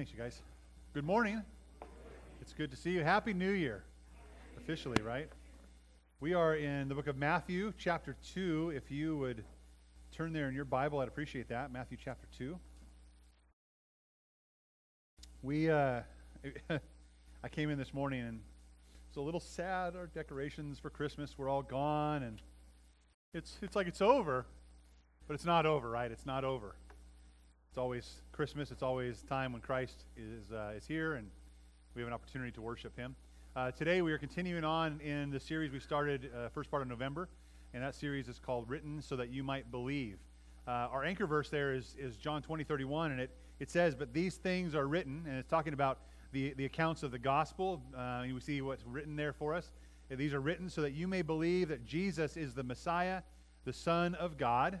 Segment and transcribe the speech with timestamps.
[0.00, 0.40] Thanks, you guys.
[0.94, 1.42] Good morning.
[2.40, 3.04] It's good to see you.
[3.04, 3.84] Happy New Year,
[4.56, 5.28] officially, right?
[6.20, 8.72] We are in the book of Matthew, chapter 2.
[8.74, 9.44] If you would
[10.10, 11.70] turn there in your Bible, I'd appreciate that.
[11.70, 12.58] Matthew, chapter 2.
[15.42, 16.00] We, uh,
[17.44, 18.40] I came in this morning and
[19.06, 19.96] it's a little sad.
[19.96, 22.40] Our decorations for Christmas were all gone, and
[23.34, 24.46] it's, it's like it's over,
[25.28, 26.10] but it's not over, right?
[26.10, 26.74] It's not over.
[27.68, 28.70] It's always Christmas.
[28.70, 31.28] It's always time when Christ is, uh, is here and
[31.94, 33.14] we have an opportunity to worship him.
[33.54, 36.88] Uh, today we are continuing on in the series we started uh, first part of
[36.88, 37.28] November,
[37.74, 40.16] and that series is called Written So That You Might Believe.
[40.66, 44.14] Uh, our anchor verse there is, is John 20, 31, and it, it says, But
[44.14, 45.98] these things are written, and it's talking about
[46.32, 47.82] the, the accounts of the gospel.
[47.94, 49.70] Uh, we see what's written there for us.
[50.08, 53.20] These are written so that you may believe that Jesus is the Messiah,
[53.66, 54.80] the Son of God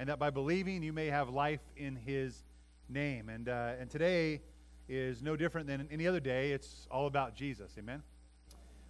[0.00, 2.42] and that by believing you may have life in his
[2.90, 3.28] name.
[3.28, 4.40] And, uh, and today
[4.88, 6.52] is no different than any other day.
[6.52, 7.72] It's all about Jesus.
[7.78, 8.02] Amen.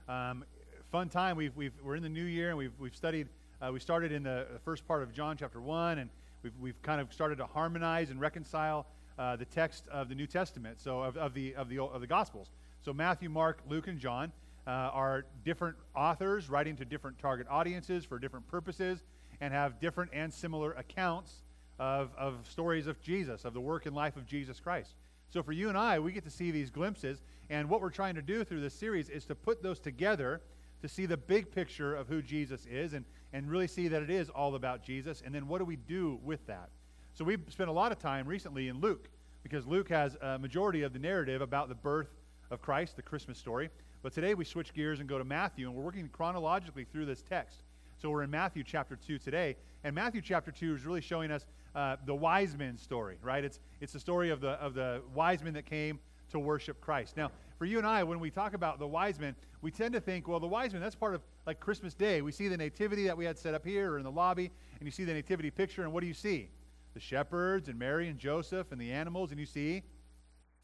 [0.08, 0.44] Um,
[0.90, 1.36] fun time.
[1.36, 3.28] We've, we've, we're in the new year and we've, we've studied,
[3.60, 6.10] uh, we started in the first part of John chapter 1, and
[6.42, 8.86] we've, we've kind of started to harmonize and reconcile
[9.18, 12.06] uh, the text of the New Testament, so of, of, the, of, the, of the
[12.06, 12.50] Gospels.
[12.82, 14.32] So Matthew, Mark, Luke, and John
[14.66, 19.02] uh, are different authors writing to different target audiences for different purposes
[19.40, 21.42] and have different and similar accounts
[21.80, 24.94] of, of stories of Jesus, of the work and life of Jesus Christ.
[25.30, 28.14] So for you and I, we get to see these glimpses, and what we're trying
[28.16, 30.42] to do through this series is to put those together
[30.82, 34.10] to see the big picture of who Jesus is and, and really see that it
[34.10, 36.68] is all about Jesus, and then what do we do with that?
[37.14, 39.08] So we've spent a lot of time recently in Luke,
[39.42, 42.10] because Luke has a majority of the narrative about the birth
[42.50, 43.70] of Christ, the Christmas story.
[44.02, 47.22] But today we switch gears and go to Matthew, and we're working chronologically through this
[47.22, 47.62] text.
[48.00, 49.56] So we're in Matthew chapter 2 today.
[49.84, 53.44] And Matthew chapter 2 is really showing us uh, the wise men story, right?
[53.44, 55.98] It's, it's the story of the, of the wise men that came
[56.30, 57.16] to worship Christ.
[57.16, 60.00] Now, for you and I, when we talk about the wise men, we tend to
[60.00, 62.22] think, well, the wise men, that's part of like Christmas Day.
[62.22, 64.86] We see the nativity that we had set up here or in the lobby, and
[64.86, 66.48] you see the nativity picture, and what do you see?
[66.94, 69.82] The shepherds and Mary and Joseph and the animals, and you see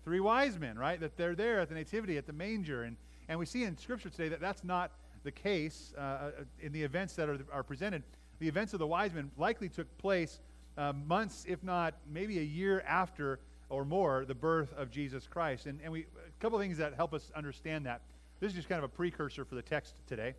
[0.03, 0.99] three wise men, right?
[0.99, 2.85] That they're there at the nativity, at the manger.
[2.85, 2.97] And,
[3.29, 4.93] and we see in Scripture today that that's not
[5.25, 8.05] the case uh, uh, in the events that are, are presented.
[8.39, 10.41] The events of the wise men likely took place
[10.77, 15.67] uh, months, if not maybe a year after or more, the birth of Jesus Christ.
[15.67, 18.03] And, and we, a couple things that help us understand that.
[18.41, 20.35] This is just kind of a precursor for the text today.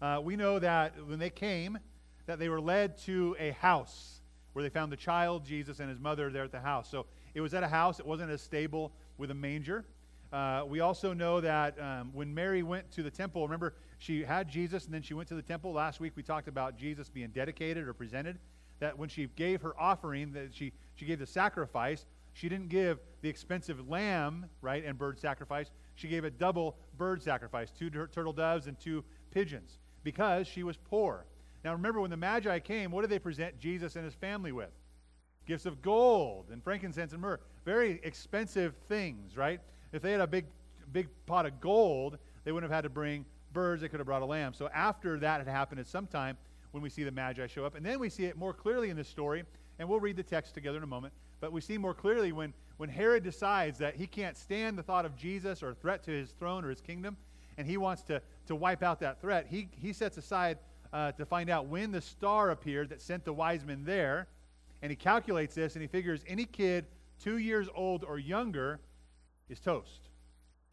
[0.00, 1.78] Uh, we know that when they came,
[2.26, 4.20] that they were led to a house
[4.52, 6.88] where they found the child, Jesus, and his mother there at the house.
[6.88, 7.98] So it was at a house.
[7.98, 9.84] It wasn't a stable with a manger.
[10.32, 14.48] Uh, we also know that um, when Mary went to the temple, remember, she had
[14.48, 15.72] Jesus and then she went to the temple.
[15.72, 18.38] Last week we talked about Jesus being dedicated or presented.
[18.84, 22.98] That when she gave her offering, that she, she gave the sacrifice, she didn't give
[23.22, 25.70] the expensive lamb, right, and bird sacrifice.
[25.94, 30.76] She gave a double bird sacrifice, two turtle doves and two pigeons, because she was
[30.76, 31.24] poor.
[31.64, 34.68] Now remember, when the Magi came, what did they present Jesus and his family with?
[35.46, 37.40] Gifts of gold and frankincense and myrrh.
[37.64, 39.62] Very expensive things, right?
[39.94, 40.44] If they had a big,
[40.92, 43.24] big pot of gold, they wouldn't have had to bring
[43.54, 43.80] birds.
[43.80, 44.52] They could have brought a lamb.
[44.52, 46.36] So after that had happened at some time,
[46.74, 48.96] when we see the Magi show up, and then we see it more clearly in
[48.96, 49.44] this story,
[49.78, 51.14] and we'll read the text together in a moment.
[51.40, 55.04] But we see more clearly when, when Herod decides that he can't stand the thought
[55.04, 57.16] of Jesus or a threat to his throne or his kingdom,
[57.58, 60.58] and he wants to, to wipe out that threat, he, he sets aside
[60.92, 64.26] uh, to find out when the star appeared that sent the wise men there.
[64.82, 66.86] And he calculates this, and he figures any kid
[67.22, 68.80] two years old or younger
[69.48, 70.08] is toast.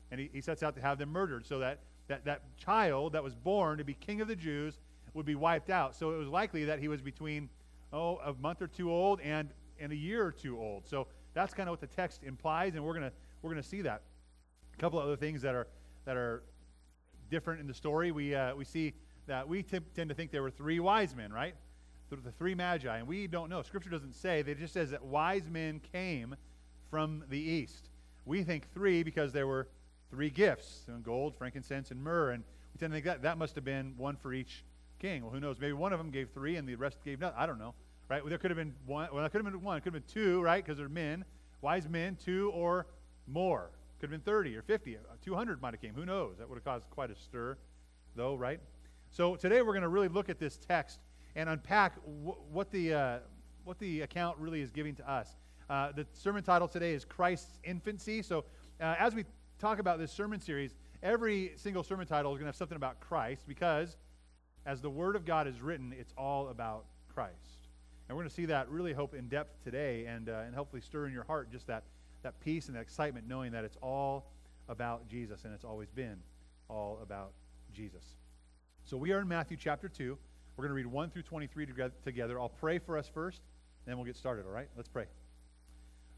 [0.10, 3.24] And he, he sets out to have them murdered so that, that that child that
[3.24, 4.80] was born to be king of the Jews
[5.14, 5.96] would be wiped out.
[5.96, 7.50] So it was likely that he was between,
[7.92, 9.50] oh, a month or two old and,
[9.80, 10.88] and a year or two old.
[10.88, 13.12] So that's kind of what the text implies, and we're going
[13.42, 14.02] we're gonna see that.
[14.74, 15.68] A couple of other things that are,
[16.06, 16.44] that are
[17.30, 18.12] different in the story.
[18.12, 18.94] We, uh, we see
[19.28, 21.56] that we t- tend to think there were three wise men, right?
[22.10, 23.62] The, the three magi, and we don't know.
[23.62, 24.40] Scripture doesn't say.
[24.40, 26.36] It just says that wise men came
[26.90, 27.90] from the east.
[28.26, 29.68] We think three because there were
[30.10, 32.32] three gifts gold, frankincense, and myrrh.
[32.32, 32.44] And
[32.74, 34.64] we tend to think that that must have been one for each
[35.02, 35.24] king.
[35.24, 35.58] Well, who knows?
[35.60, 37.38] Maybe one of them gave three and the rest gave nothing.
[37.40, 37.74] I don't know.
[38.10, 38.22] Right?
[38.22, 39.10] Well, there could have been one.
[39.12, 39.78] Well, it could have been one.
[39.78, 40.64] It could have been two, right?
[40.64, 41.26] Because they're men,
[41.62, 42.88] wise men, two or
[43.28, 43.72] more.
[44.00, 44.98] Could have been 30 or 50.
[45.24, 45.94] 200 might have came.
[45.94, 46.38] Who knows?
[46.38, 47.58] That would have caused quite a stir,
[48.16, 48.60] though, right?
[49.12, 51.00] So today we're going to really look at this text
[51.36, 53.20] and unpack wh- what the uh,
[53.64, 55.36] what the account really is giving to us.
[55.70, 58.22] Uh, the sermon title today is Christ's Infancy.
[58.22, 58.46] So,
[58.82, 59.26] uh, as we
[59.60, 63.00] talk about this sermon series, every single sermon title is going to have something about
[63.00, 63.98] Christ because,
[64.66, 67.36] as the Word of God is written, it's all about Christ.
[68.08, 70.82] And we're going to see that really, hope, in depth today and, uh, and hopefully
[70.82, 71.84] stir in your heart just that,
[72.24, 74.26] that peace and that excitement knowing that it's all
[74.70, 76.18] about Jesus and it's always been
[76.70, 77.32] all about
[77.74, 78.04] Jesus.
[78.86, 80.18] So we are in Matthew chapter 2.
[80.58, 81.68] We're going to read 1 through 23
[82.04, 82.40] together.
[82.40, 83.42] I'll pray for us first,
[83.86, 84.68] then we'll get started, all right?
[84.76, 85.06] Let's pray.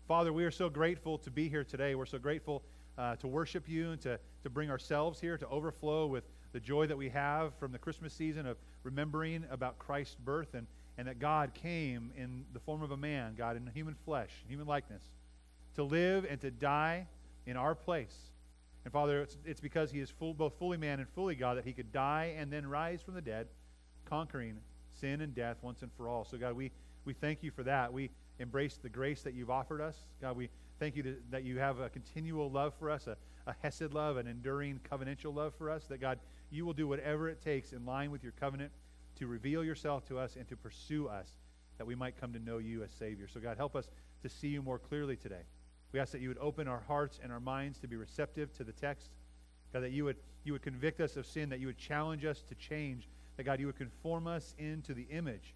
[0.08, 1.96] Father, we are so grateful to be here today.
[1.96, 2.64] We're so grateful
[2.98, 6.88] uh, to worship you and to, to bring ourselves here to overflow with the joy
[6.88, 10.68] that we have from the Christmas season of remembering about Christ's birth and,
[10.98, 14.68] and that God came in the form of a man, God, in human flesh, human
[14.68, 15.04] likeness,
[15.76, 17.08] to live and to die
[17.46, 18.16] in our place.
[18.86, 21.66] And Father, it's, it's because he is full, both fully man and fully God that
[21.66, 23.48] he could die and then rise from the dead,
[24.06, 24.58] conquering
[24.94, 26.26] sin and death once and for all.
[26.26, 26.72] So, God, we,
[27.06, 27.92] we thank you for that.
[27.92, 29.96] We embrace the grace that you've offered us.
[30.22, 33.16] God, we thank you that you have a continual love for us, a,
[33.48, 35.86] a Hesed love, an enduring covenantal love for us.
[35.86, 36.20] That, God,
[36.54, 38.72] you will do whatever it takes in line with your covenant
[39.18, 41.28] to reveal yourself to us and to pursue us
[41.78, 43.28] that we might come to know you as Savior.
[43.28, 43.90] So, God, help us
[44.22, 45.44] to see you more clearly today.
[45.92, 48.64] We ask that you would open our hearts and our minds to be receptive to
[48.64, 49.10] the text.
[49.72, 52.44] God, that you would, you would convict us of sin, that you would challenge us
[52.50, 53.08] to change,
[53.38, 55.56] that, God, you would conform us into the image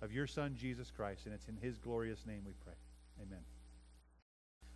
[0.00, 1.26] of your Son, Jesus Christ.
[1.26, 2.74] And it's in his glorious name we pray.
[3.22, 3.40] Amen.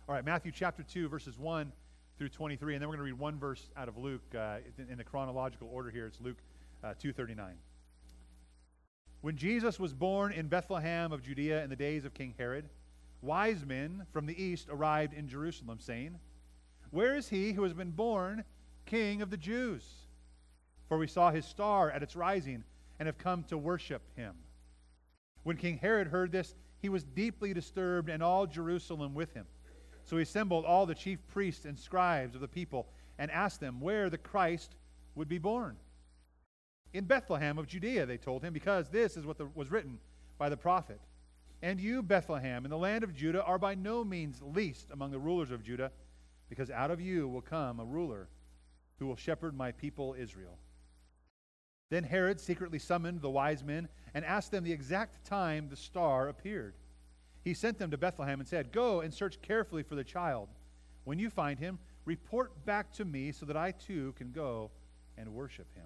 [0.07, 1.71] All right, Matthew chapter 2, verses 1
[2.17, 2.75] through 23.
[2.75, 4.57] And then we're going to read one verse out of Luke uh,
[4.89, 6.07] in the chronological order here.
[6.07, 6.37] It's Luke
[6.83, 7.53] uh, 2.39.
[9.21, 12.69] When Jesus was born in Bethlehem of Judea in the days of King Herod,
[13.21, 16.19] wise men from the east arrived in Jerusalem, saying,
[16.91, 18.43] Where is he who has been born
[18.85, 19.83] king of the Jews?
[20.87, 22.63] For we saw his star at its rising
[22.99, 24.35] and have come to worship him.
[25.43, 29.45] When King Herod heard this, he was deeply disturbed, and all Jerusalem with him.
[30.07, 32.87] So he assembled all the chief priests and scribes of the people
[33.19, 34.73] and asked them where the Christ
[35.15, 35.75] would be born.
[36.93, 39.99] In Bethlehem of Judea, they told him, because this is what the, was written
[40.37, 41.01] by the prophet.
[41.61, 45.19] And you, Bethlehem, in the land of Judah, are by no means least among the
[45.19, 45.91] rulers of Judah,
[46.47, 48.29] because out of you will come a ruler
[48.99, 50.57] who will shepherd my people Israel.
[51.89, 56.29] Then Herod secretly summoned the wise men and asked them the exact time the star
[56.29, 56.75] appeared.
[57.47, 60.49] He sent them to Bethlehem and said, Go and search carefully for the child.
[61.05, 64.69] When you find him, report back to me so that I too can go
[65.17, 65.85] and worship him.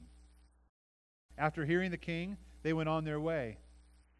[1.37, 3.59] After hearing the king, they went on their way.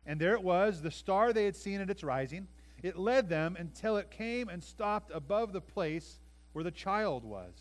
[0.06, 2.48] And there it was, the star they had seen at its rising.
[2.84, 6.20] It led them until it came and stopped above the place
[6.54, 7.56] where the child was.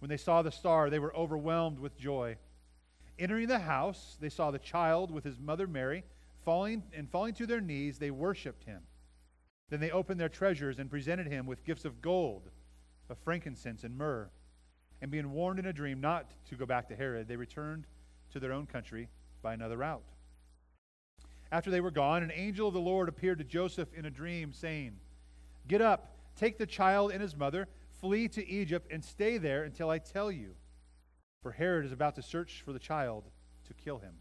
[0.00, 2.36] When they saw the star, they were overwhelmed with joy.
[3.18, 6.04] Entering the house, they saw the child with his mother Mary.
[6.44, 8.82] Falling and falling to their knees, they worshipped him.
[9.70, 12.50] Then they opened their treasures and presented him with gifts of gold,
[13.10, 14.30] of frankincense, and myrrh.
[15.00, 17.86] And being warned in a dream not to go back to Herod, they returned
[18.32, 19.08] to their own country
[19.42, 20.02] by another route.
[21.50, 24.52] After they were gone, an angel of the Lord appeared to Joseph in a dream,
[24.52, 24.98] saying,
[25.66, 27.68] Get up, take the child and his mother,
[28.00, 30.54] flee to Egypt, and stay there until I tell you.
[31.42, 33.24] For Herod is about to search for the child
[33.66, 34.14] to kill him.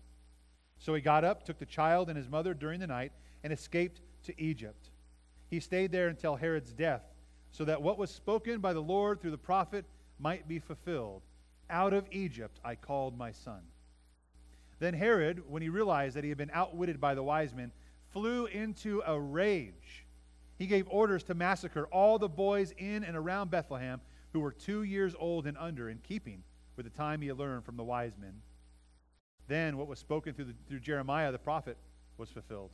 [0.80, 3.12] So he got up, took the child and his mother during the night,
[3.44, 4.90] and escaped to Egypt.
[5.50, 7.04] He stayed there until Herod's death,
[7.52, 9.86] so that what was spoken by the Lord through the prophet
[10.20, 11.22] might be fulfilled.
[11.70, 13.62] Out of Egypt I called my son.
[14.80, 17.72] Then Herod, when he realized that he had been outwitted by the wise men,
[18.12, 20.06] flew into a rage.
[20.58, 24.02] He gave orders to massacre all the boys in and around Bethlehem
[24.34, 26.44] who were two years old and under, in keeping
[26.76, 28.34] with the time he had learned from the wise men.
[29.48, 31.78] Then what was spoken through, the, through Jeremiah the prophet
[32.18, 32.72] was fulfilled.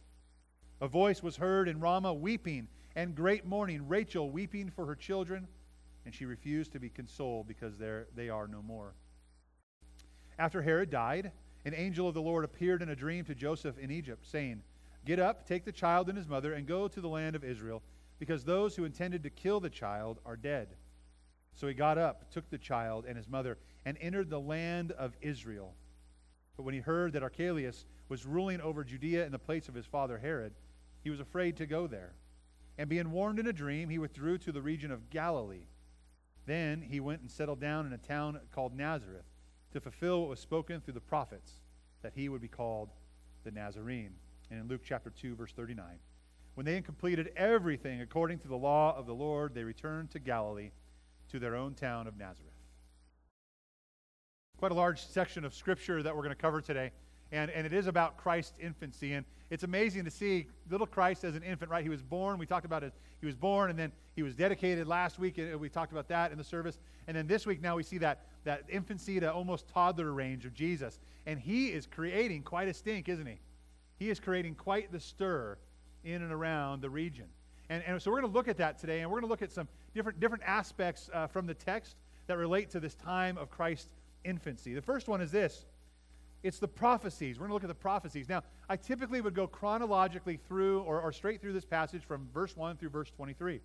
[0.81, 5.47] A voice was heard in Ramah weeping and great mourning, Rachel weeping for her children,
[6.05, 8.93] and she refused to be consoled because they are no more.
[10.37, 11.31] After Herod died,
[11.65, 14.61] an angel of the Lord appeared in a dream to Joseph in Egypt, saying,
[15.05, 17.81] Get up, take the child and his mother, and go to the land of Israel,
[18.19, 20.69] because those who intended to kill the child are dead.
[21.53, 25.15] So he got up, took the child and his mother, and entered the land of
[25.21, 25.75] Israel.
[26.55, 29.85] But when he heard that Archelaus was ruling over Judea in the place of his
[29.85, 30.53] father Herod,
[31.03, 32.13] he was afraid to go there.
[32.77, 35.67] And being warned in a dream, he withdrew to the region of Galilee.
[36.45, 39.25] Then he went and settled down in a town called Nazareth
[39.71, 41.53] to fulfill what was spoken through the prophets,
[42.01, 42.89] that he would be called
[43.43, 44.15] the Nazarene.
[44.49, 45.85] And in Luke chapter 2, verse 39,
[46.55, 50.19] when they had completed everything according to the law of the Lord, they returned to
[50.19, 50.71] Galilee,
[51.29, 52.52] to their own town of Nazareth.
[54.59, 56.91] Quite a large section of scripture that we're going to cover today.
[57.31, 59.13] And, and it is about Christ's infancy.
[59.13, 61.83] And it's amazing to see little Christ as an infant, right?
[61.83, 62.37] He was born.
[62.37, 62.93] We talked about it.
[63.19, 65.37] He was born, and then he was dedicated last week.
[65.37, 66.79] And we talked about that in the service.
[67.07, 70.53] And then this week, now we see that, that infancy to almost toddler range of
[70.53, 70.99] Jesus.
[71.25, 73.39] And he is creating quite a stink, isn't he?
[73.97, 75.57] He is creating quite the stir
[76.05, 77.25] in and around the region.
[77.69, 79.41] And, and so we're going to look at that today, and we're going to look
[79.41, 81.95] at some different, different aspects uh, from the text
[82.27, 83.89] that relate to this time of Christ's
[84.23, 84.73] infancy.
[84.73, 85.65] The first one is this
[86.43, 87.37] it's the prophecies.
[87.37, 88.27] We're going to look at the prophecies.
[88.27, 92.57] Now, I typically would go chronologically through or, or straight through this passage from verse
[92.57, 93.61] 1 through verse 23.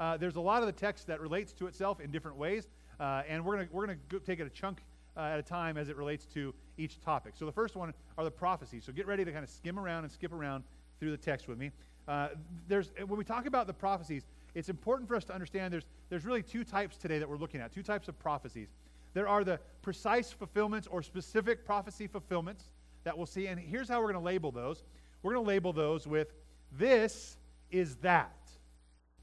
[0.00, 3.22] Uh, there's a lot of the text that relates to itself in different ways, uh,
[3.28, 4.80] and we're going we're gonna take it a chunk
[5.16, 7.34] uh, at a time as it relates to each topic.
[7.36, 8.84] So the first one are the prophecies.
[8.84, 10.64] So get ready to kind of skim around and skip around
[10.98, 11.70] through the text with me.
[12.08, 12.28] Uh,
[12.68, 16.24] there's, when we talk about the prophecies, it's important for us to understand there's, there's
[16.24, 18.68] really two types today that we're looking at, two types of prophecies.
[19.14, 22.70] There are the precise fulfillments or specific prophecy fulfillments
[23.04, 23.46] that we'll see.
[23.46, 24.84] And here's how we're going to label those.
[25.22, 26.32] We're going to label those with
[26.70, 27.36] this
[27.70, 28.36] is that.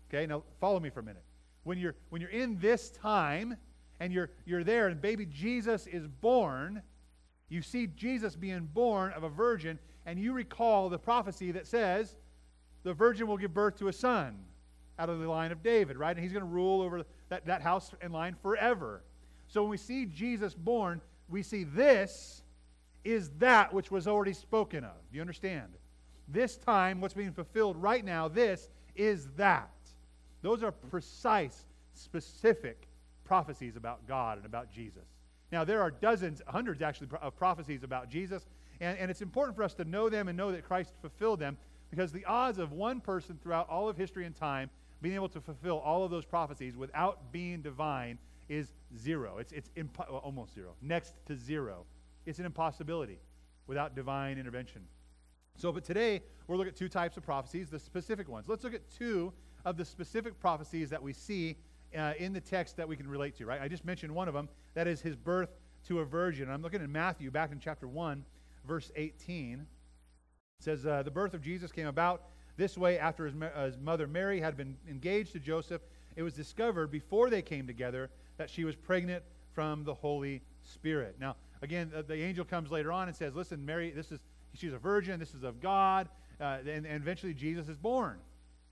[0.09, 1.23] Okay, now follow me for a minute.
[1.63, 3.57] When you're, when you're in this time
[3.99, 6.81] and you're, you're there and baby Jesus is born,
[7.49, 12.15] you see Jesus being born of a virgin, and you recall the prophecy that says
[12.83, 14.37] the virgin will give birth to a son
[14.97, 16.15] out of the line of David, right?
[16.15, 19.03] And he's going to rule over that, that house and line forever.
[19.49, 22.43] So when we see Jesus born, we see this
[23.03, 24.95] is that which was already spoken of.
[25.11, 25.73] Do you understand?
[26.27, 29.71] This time, what's being fulfilled right now, this is that.
[30.41, 32.87] Those are precise, specific
[33.25, 35.05] prophecies about God and about Jesus.
[35.51, 38.45] Now, there are dozens, hundreds actually, of prophecies about Jesus,
[38.79, 41.57] and, and it's important for us to know them and know that Christ fulfilled them
[41.89, 44.69] because the odds of one person throughout all of history and time
[45.01, 49.37] being able to fulfill all of those prophecies without being divine is zero.
[49.37, 51.85] It's, it's impo- well, almost zero, next to zero.
[52.25, 53.19] It's an impossibility
[53.67, 54.81] without divine intervention.
[55.55, 58.47] So, but today we're looking at two types of prophecies, the specific ones.
[58.47, 59.31] Let's look at two
[59.65, 61.57] of the specific prophecies that we see
[61.97, 63.61] uh, in the text that we can relate to, right?
[63.61, 64.49] I just mentioned one of them.
[64.73, 65.49] That is his birth
[65.87, 66.49] to a virgin.
[66.49, 68.23] I'm looking at Matthew back in chapter 1,
[68.67, 69.59] verse 18.
[70.59, 72.23] It says, uh, The birth of Jesus came about
[72.57, 75.81] this way after his, uh, his mother Mary had been engaged to Joseph.
[76.15, 79.21] It was discovered before they came together that she was pregnant
[79.53, 81.17] from the Holy Spirit.
[81.19, 84.19] Now, again, the, angel comes later on and says, Listen, Mary, this is
[84.55, 86.09] she's a virgin, this is of God,
[86.41, 88.17] uh, and, and eventually Jesus is born.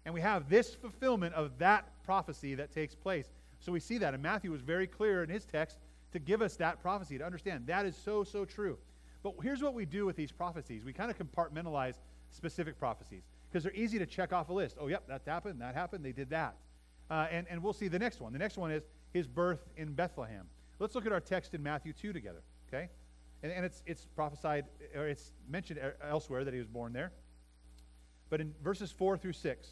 [0.05, 3.27] And we have this fulfillment of that prophecy that takes place.
[3.59, 4.13] So we see that.
[4.13, 5.77] And Matthew was very clear in his text
[6.13, 8.77] to give us that prophecy, to understand that is so, so true.
[9.21, 11.95] But here's what we do with these prophecies we kind of compartmentalize
[12.31, 14.77] specific prophecies because they're easy to check off a list.
[14.79, 16.55] Oh, yep, that happened, that happened, they did that.
[17.09, 18.31] Uh, and, and we'll see the next one.
[18.31, 18.83] The next one is
[19.17, 20.47] his birth in Bethlehem.
[20.79, 22.89] Let's look at our text in Matthew 2 together, okay?
[23.41, 27.12] And, and it's, it's prophesied, or it's mentioned elsewhere that he was born there.
[28.29, 29.67] But in verses 4 through 6,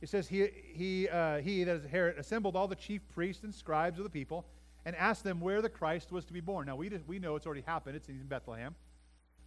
[0.00, 3.52] it says, He, he, uh, he that is Herod, assembled all the chief priests and
[3.52, 4.46] scribes of the people
[4.84, 6.66] and asked them where the Christ was to be born.
[6.66, 8.74] Now, we, just, we know it's already happened, it's in Bethlehem.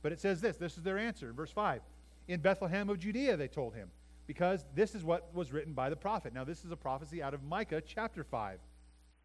[0.02, 1.82] But it says this this is their answer verse 5.
[2.28, 3.90] In Bethlehem of Judea, they told him,
[4.28, 6.34] because this is what was written by the prophet.
[6.34, 8.60] Now, this is a prophecy out of Micah chapter 5.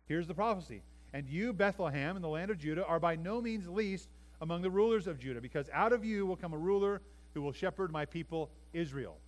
[0.06, 0.82] Here's the prophecy.
[1.12, 4.08] And you, Bethlehem, in the land of Judah, are by no means least
[4.40, 7.00] among the rulers of Judah, because out of you will come a ruler
[7.34, 9.18] who will shepherd my people Israel.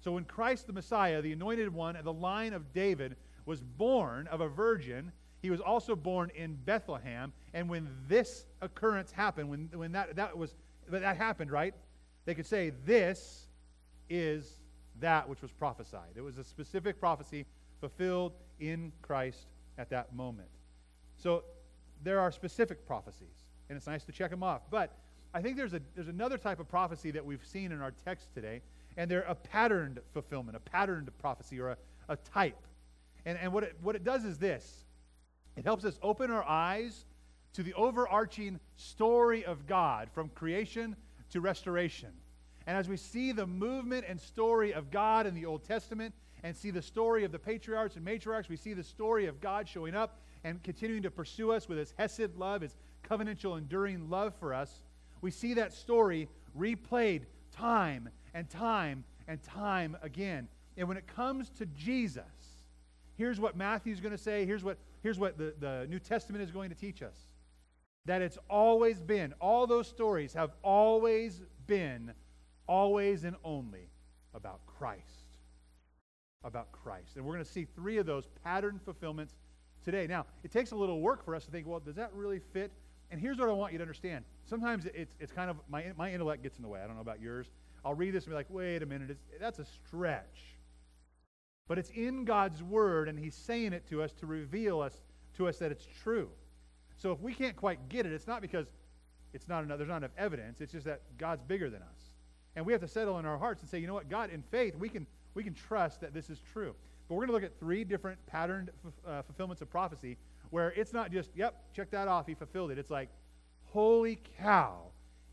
[0.00, 4.26] So when Christ the Messiah, the anointed one of the line of David, was born
[4.28, 7.32] of a virgin, he was also born in Bethlehem.
[7.54, 10.54] And when this occurrence happened, when, when that, that was
[10.88, 11.74] that happened, right?
[12.24, 13.46] They could say, This
[14.08, 14.60] is
[15.00, 16.10] that which was prophesied.
[16.16, 17.46] It was a specific prophecy
[17.80, 19.46] fulfilled in Christ
[19.80, 20.50] at that moment.
[21.16, 21.42] So
[22.04, 24.62] there are specific prophecies, and it's nice to check them off.
[24.70, 24.92] But
[25.32, 28.32] I think there's, a, there's another type of prophecy that we've seen in our text
[28.34, 28.60] today,
[28.96, 31.76] and they're a patterned fulfillment, a patterned prophecy, or a,
[32.10, 32.58] a type.
[33.24, 34.84] And, and what, it, what it does is this
[35.56, 37.06] it helps us open our eyes
[37.54, 40.94] to the overarching story of God from creation
[41.30, 42.10] to restoration.
[42.66, 46.56] And as we see the movement and story of God in the Old Testament and
[46.56, 49.94] see the story of the patriarchs and matriarchs, we see the story of God showing
[49.94, 52.76] up and continuing to pursue us with his Hesed love, his
[53.08, 54.82] covenantal, enduring love for us.
[55.20, 56.28] We see that story
[56.58, 60.48] replayed time and time and time again.
[60.76, 62.24] And when it comes to Jesus,
[63.16, 66.50] here's what Matthew's going to say, here's what, here's what the, the New Testament is
[66.50, 67.16] going to teach us
[68.06, 72.12] that it's always been, all those stories have always been,
[72.66, 73.90] always and only
[74.34, 75.19] about Christ.
[76.42, 77.16] About Christ.
[77.16, 79.34] And we're going to see three of those pattern fulfillments
[79.84, 80.06] today.
[80.06, 82.72] Now, it takes a little work for us to think, well, does that really fit?
[83.10, 84.24] And here's what I want you to understand.
[84.46, 86.80] Sometimes it's, it's kind of, my, my intellect gets in the way.
[86.80, 87.50] I don't know about yours.
[87.84, 90.56] I'll read this and be like, wait a minute, that's a stretch.
[91.68, 94.94] But it's in God's Word, and He's saying it to us to reveal us
[95.36, 96.28] to us that it's true.
[96.96, 98.66] So if we can't quite get it, it's not because
[99.32, 100.60] it's not enough, there's not enough evidence.
[100.60, 102.14] It's just that God's bigger than us.
[102.56, 104.42] And we have to settle in our hearts and say, you know what, God, in
[104.42, 106.74] faith, we can, we can trust that this is true.
[107.08, 108.70] But we're going to look at three different patterned
[109.06, 110.16] uh, fulfillments of prophecy
[110.50, 112.78] where it's not just, yep, check that off, he fulfilled it.
[112.78, 113.08] It's like,
[113.64, 114.82] holy cow,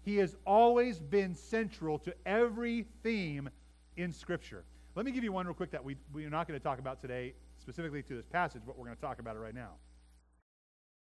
[0.04, 3.50] he has always been central to every theme
[3.98, 4.64] in Scripture.
[4.96, 7.02] Let me give you one real quick that we, we're not going to talk about
[7.02, 9.72] today, specifically to this passage, but we're going to talk about it right now.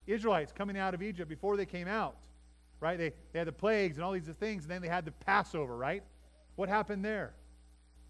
[0.07, 2.17] Israelites coming out of Egypt before they came out,
[2.81, 2.99] right?
[2.99, 5.77] They, they had the plagues and all these things, and then they had the Passover,
[5.77, 6.03] right?
[6.57, 7.35] What happened there?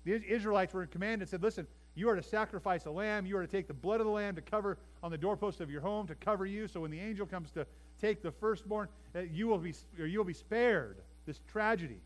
[0.06, 3.26] The Israelites were commanded, and said, listen, you are to sacrifice a lamb.
[3.26, 5.68] You are to take the blood of the lamb to cover on the doorpost of
[5.68, 6.68] your home to cover you.
[6.68, 7.66] So when the angel comes to
[8.00, 8.86] take the firstborn,
[9.16, 11.98] uh, you will be you will be spared this tragedy.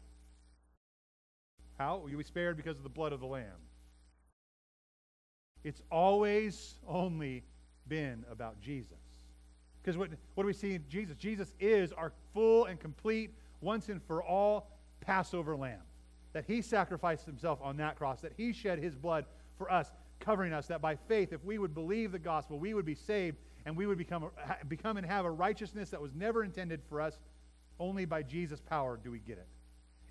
[1.76, 1.98] How?
[2.02, 3.44] You'll you be spared because of the blood of the lamb?
[5.62, 7.42] It's always only
[7.86, 8.96] been about Jesus.
[9.82, 11.16] Because what, what do we see in Jesus?
[11.16, 15.80] Jesus is our full and complete, once and for all Passover lamb.
[16.32, 19.24] That he sacrificed himself on that cross, that he shed his blood
[19.58, 22.86] for us, covering us, that by faith, if we would believe the gospel, we would
[22.86, 24.30] be saved and we would become,
[24.68, 27.18] become and have a righteousness that was never intended for us.
[27.78, 29.46] Only by Jesus' power do we get it.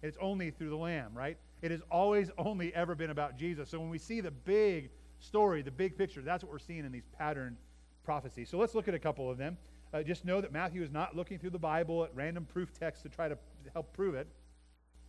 [0.01, 1.37] It's only through the Lamb, right?
[1.61, 3.69] It has always only ever been about Jesus.
[3.69, 6.91] So when we see the big story, the big picture, that's what we're seeing in
[6.91, 7.57] these patterned
[8.03, 8.49] prophecies.
[8.49, 9.57] So let's look at a couple of them.
[9.93, 13.03] Uh, just know that Matthew is not looking through the Bible at random proof texts
[13.03, 13.37] to try to
[13.73, 14.27] help prove it.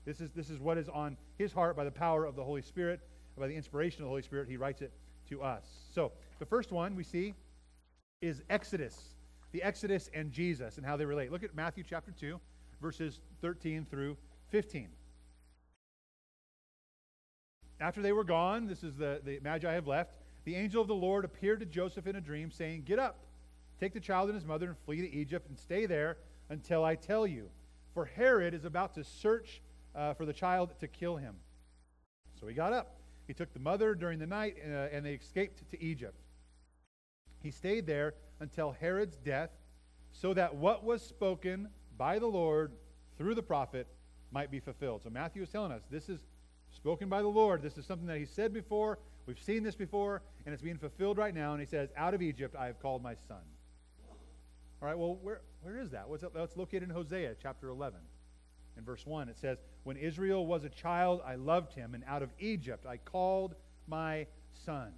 [0.04, 2.62] This is, this is what is on his heart by the power of the Holy
[2.62, 3.00] Spirit
[3.40, 4.92] by the inspiration of the Holy Spirit, he writes it
[5.30, 5.64] to us.
[5.92, 7.34] So, the first one we see
[8.20, 9.14] is Exodus,
[9.52, 11.32] the Exodus and Jesus and how they relate.
[11.32, 12.38] Look at Matthew chapter 2,
[12.80, 14.16] verses 13 through
[14.50, 14.88] 15.
[17.80, 20.12] After they were gone, this is the, the Magi have left,
[20.44, 23.24] the angel of the Lord appeared to Joseph in a dream, saying, Get up,
[23.78, 26.18] take the child and his mother, and flee to Egypt, and stay there
[26.50, 27.48] until I tell you.
[27.94, 29.62] For Herod is about to search
[29.94, 31.36] uh, for the child to kill him.
[32.40, 35.62] So he got up he took the mother during the night, uh, and they escaped
[35.70, 36.18] to Egypt.
[37.44, 39.50] He stayed there until Herod's death,
[40.10, 42.72] so that what was spoken by the Lord
[43.16, 43.86] through the prophet
[44.32, 45.02] might be fulfilled.
[45.04, 46.18] So Matthew is telling us this is
[46.72, 47.62] spoken by the Lord.
[47.62, 48.98] This is something that he said before.
[49.26, 51.52] We've seen this before, and it's being fulfilled right now.
[51.52, 53.44] And he says, Out of Egypt I have called my son.
[54.82, 56.08] All right, well, where, where is that?
[56.08, 56.34] What's that?
[56.34, 58.00] That's located in Hosea chapter 11
[58.80, 59.28] in verse 1.
[59.28, 62.96] It says, When Israel was a child, I loved him, and out of Egypt I
[62.96, 63.54] called
[63.86, 64.26] my
[64.64, 64.92] son.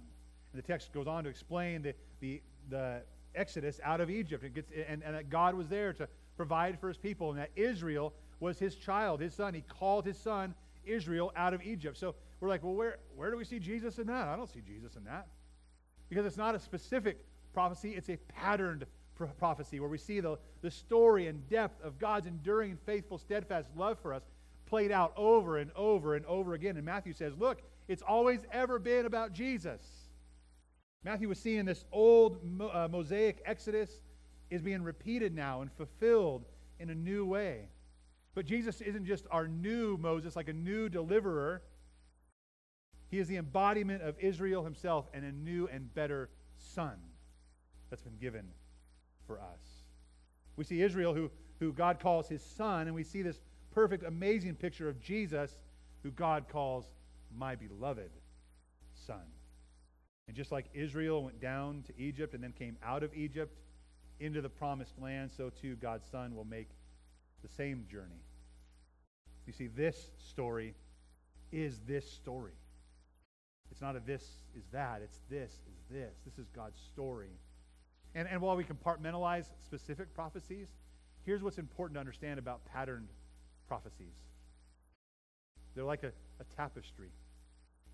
[0.51, 3.01] And the text goes on to explain the, the, the
[3.35, 4.43] exodus out of Egypt.
[4.43, 7.51] It gets, and, and that God was there to provide for his people, and that
[7.55, 9.53] Israel was his child, his son.
[9.53, 11.97] He called his son Israel out of Egypt.
[11.97, 14.27] So we're like, well, where, where do we see Jesus in that?
[14.27, 15.27] I don't see Jesus in that.
[16.09, 20.71] Because it's not a specific prophecy, it's a patterned prophecy, where we see the, the
[20.71, 24.23] story and depth of God's enduring, and faithful, steadfast love for us
[24.65, 26.77] played out over and over and over again.
[26.77, 29.81] And Matthew says, Look, it's always ever been about Jesus.
[31.03, 34.01] Matthew was seeing this old uh, Mosaic Exodus
[34.49, 36.45] is being repeated now and fulfilled
[36.79, 37.67] in a new way.
[38.35, 41.61] But Jesus isn't just our new Moses, like a new deliverer.
[43.11, 46.95] He is the embodiment of Israel himself and a new and better son
[47.89, 48.45] that's been given
[49.25, 49.83] for us.
[50.55, 53.39] We see Israel, who, who God calls his son, and we see this
[53.71, 55.57] perfect, amazing picture of Jesus,
[56.03, 56.85] who God calls
[57.35, 58.11] my beloved
[59.07, 59.23] son.
[60.27, 63.57] And just like Israel went down to Egypt and then came out of Egypt
[64.19, 66.69] into the promised land, so too God's son will make
[67.41, 68.21] the same journey.
[69.45, 70.75] You see, this story
[71.51, 72.53] is this story.
[73.71, 74.23] It's not a this
[74.55, 76.13] is that, it's this is this.
[76.25, 77.31] This is God's story
[78.15, 80.67] and, and while we compartmentalize specific prophecies,
[81.25, 83.09] here's what's important to understand about patterned
[83.67, 84.13] prophecies
[85.75, 87.09] they're like a, a tapestry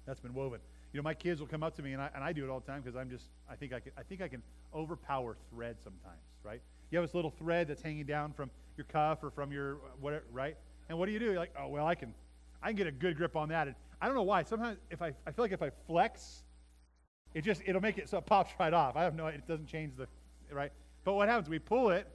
[0.05, 0.60] that's been woven.
[0.91, 2.49] You know, my kids will come up to me, and I, and I do it
[2.49, 4.41] all the time because I'm just, I think I, can, I think I can
[4.73, 6.62] overpower thread sometimes, right?
[6.89, 9.77] You have this little thread that's hanging down from your cuff or from your uh,
[9.99, 10.58] whatever, right?
[10.89, 11.25] And what do you do?
[11.25, 12.13] You're like, oh, well, I can,
[12.63, 13.67] I can get a good grip on that.
[13.67, 14.43] And I don't know why.
[14.43, 16.43] Sometimes if I, I feel like if I flex,
[17.34, 18.96] it just, it'll make it so it pops right off.
[18.96, 20.08] I have no, it doesn't change the,
[20.52, 20.72] right?
[21.04, 21.50] But what happens?
[21.50, 22.08] We pull it.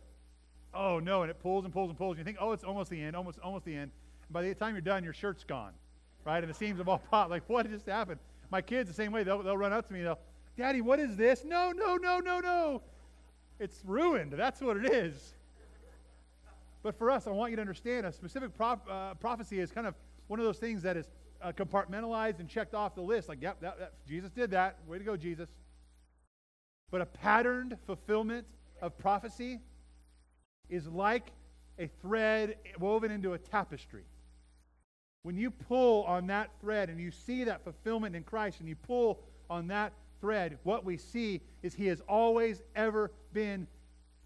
[0.74, 2.12] Oh no, and it pulls and pulls and pulls.
[2.12, 3.90] And you think, oh, it's almost the end, almost, almost the end.
[4.22, 5.72] And by the time you're done, your shirt's gone,
[6.24, 6.42] right?
[6.42, 7.30] And the seams have all popped.
[7.30, 8.18] Like, what just happened?
[8.50, 9.22] My kids the same way.
[9.22, 10.02] They'll, they'll run up to me.
[10.02, 10.18] They'll,
[10.56, 11.44] Daddy, what is this?
[11.44, 12.82] No, no, no, no, no.
[13.58, 14.32] It's ruined.
[14.32, 15.34] That's what it is.
[16.82, 19.94] But for us, I want you to understand a specific uh, prophecy is kind of
[20.26, 21.06] one of those things that is
[21.42, 23.28] uh, compartmentalized and checked off the list.
[23.28, 24.78] Like, yep, that, that, Jesus did that.
[24.86, 25.48] Way to go, Jesus.
[26.90, 28.46] But a patterned fulfillment
[28.80, 29.60] of prophecy
[30.68, 31.32] is like
[31.78, 34.04] a thread woven into a tapestry.
[35.22, 38.76] When you pull on that thread and you see that fulfillment in Christ and you
[38.76, 43.66] pull on that thread, what we see is He has always, ever been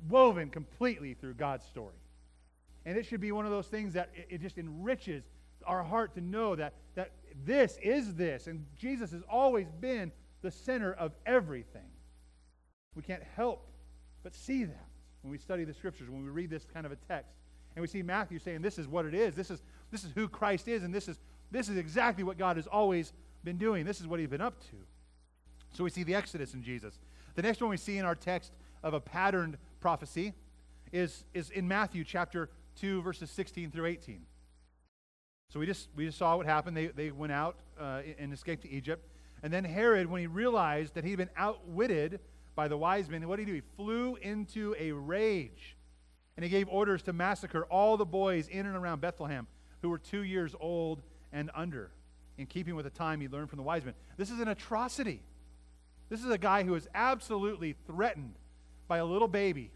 [0.08, 1.94] woven completely through God's story.
[2.84, 5.24] And it should be one of those things that it, it just enriches
[5.66, 6.87] our heart to know that, that
[7.44, 8.46] this is this.
[8.46, 11.90] And Jesus has always been the center of everything.
[12.94, 13.68] We can't help
[14.22, 14.86] but see that
[15.22, 17.34] when we study the scriptures, when we read this kind of a text.
[17.76, 19.34] And we see Matthew saying, This is what it is.
[19.34, 21.20] This is, this is who Christ is, and this is,
[21.50, 23.12] this is exactly what God has always
[23.44, 23.84] been doing.
[23.84, 24.76] This is what he's been up to.
[25.72, 26.98] So we see the Exodus in Jesus.
[27.34, 30.34] The next one we see in our text of a patterned prophecy
[30.92, 34.22] is, is in Matthew chapter 2, verses 16 through 18.
[35.50, 36.76] So we just, we just saw what happened.
[36.76, 39.08] They, they went out uh, and escaped to Egypt.
[39.42, 42.20] And then Herod, when he realized that he'd been outwitted
[42.54, 43.54] by the wise men, what did he do?
[43.54, 45.76] He flew into a rage.
[46.36, 49.46] And he gave orders to massacre all the boys in and around Bethlehem
[49.80, 51.00] who were two years old
[51.32, 51.90] and under,
[52.36, 53.94] in keeping with the time he learned from the wise men.
[54.16, 55.22] This is an atrocity.
[56.10, 58.34] This is a guy who is absolutely threatened
[58.86, 59.70] by a little baby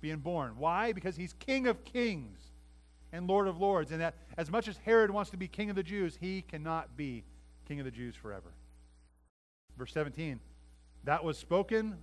[0.00, 0.54] being born.
[0.56, 0.92] Why?
[0.92, 2.49] Because he's King of Kings
[3.12, 3.90] and Lord of Lords.
[3.90, 6.96] And that as much as Herod wants to be King of the Jews, he cannot
[6.96, 7.24] be
[7.66, 8.52] King of the Jews forever.
[9.76, 10.40] Verse 17.
[11.04, 11.96] That was spoken,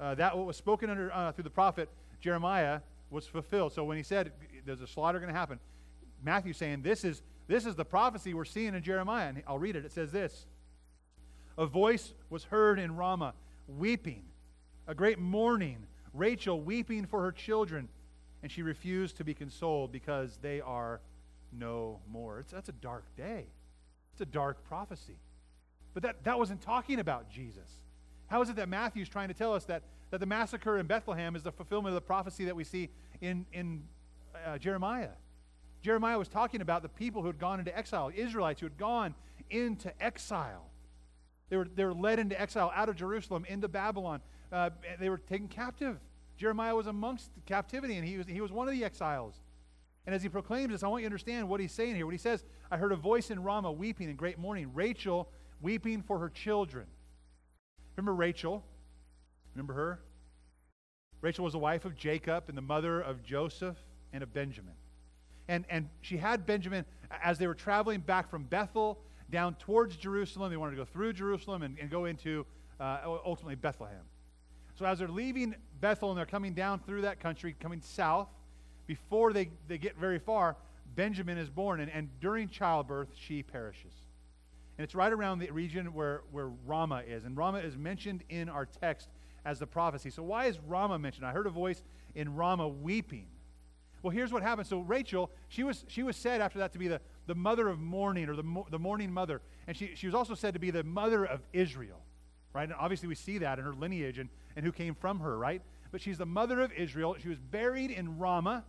[0.00, 1.88] uh, that what was spoken under, uh, through the prophet
[2.20, 3.72] Jeremiah was fulfilled.
[3.72, 4.32] So when he said
[4.64, 5.58] there's a slaughter going to happen,
[6.22, 9.28] Matthew saying this is this is the prophecy we're seeing in Jeremiah.
[9.28, 9.84] And I'll read it.
[9.84, 10.46] It says this
[11.56, 13.34] A voice was heard in Ramah,
[13.66, 14.24] weeping,
[14.86, 17.88] a great mourning, Rachel weeping for her children
[18.42, 21.00] and she refused to be consoled because they are
[21.52, 22.40] no more.
[22.40, 23.46] It's, that's a dark day.
[24.12, 25.18] It's a dark prophecy.
[25.94, 27.70] But that, that wasn't talking about Jesus.
[28.26, 31.34] How is it that Matthew's trying to tell us that, that the massacre in Bethlehem
[31.34, 33.84] is the fulfillment of the prophecy that we see in, in
[34.46, 35.10] uh, Jeremiah?
[35.82, 39.14] Jeremiah was talking about the people who had gone into exile, Israelites who had gone
[39.50, 40.66] into exile.
[41.48, 44.20] They were, they were led into exile out of Jerusalem into Babylon.
[44.52, 44.70] Uh,
[45.00, 45.98] they were taken captive.
[46.38, 49.34] Jeremiah was amongst captivity, and he was, he was one of the exiles.
[50.06, 52.06] And as he proclaims this, I want you to understand what he's saying here.
[52.06, 55.28] What he says, I heard a voice in Ramah weeping in great mourning, Rachel
[55.60, 56.86] weeping for her children.
[57.96, 58.64] Remember Rachel?
[59.54, 60.00] Remember her?
[61.20, 63.76] Rachel was the wife of Jacob and the mother of Joseph
[64.12, 64.74] and of Benjamin.
[65.48, 66.84] And, and she had Benjamin
[67.22, 70.50] as they were traveling back from Bethel down towards Jerusalem.
[70.50, 72.46] They wanted to go through Jerusalem and, and go into
[72.78, 74.04] uh, ultimately Bethlehem.
[74.78, 78.28] So as they're leaving Bethel and they're coming down through that country, coming south,
[78.86, 80.56] before they, they get very far,
[80.94, 81.80] Benjamin is born.
[81.80, 83.92] And, and during childbirth, she perishes.
[84.76, 87.24] And it's right around the region where, where Ramah is.
[87.24, 89.08] And Ramah is mentioned in our text
[89.44, 90.10] as the prophecy.
[90.10, 91.26] So why is Ramah mentioned?
[91.26, 91.82] I heard a voice
[92.14, 93.26] in Ramah weeping.
[94.02, 94.68] Well, here's what happened.
[94.68, 97.80] So Rachel, she was, she was said after that to be the, the mother of
[97.80, 99.42] mourning or the, the mourning mother.
[99.66, 102.04] And she, she was also said to be the mother of Israel
[102.58, 102.64] right?
[102.64, 104.28] And obviously, we see that in her lineage and,
[104.58, 105.62] and who came from her, right?
[105.92, 107.14] But she's the mother of Israel.
[107.22, 108.64] She was buried in Ramah.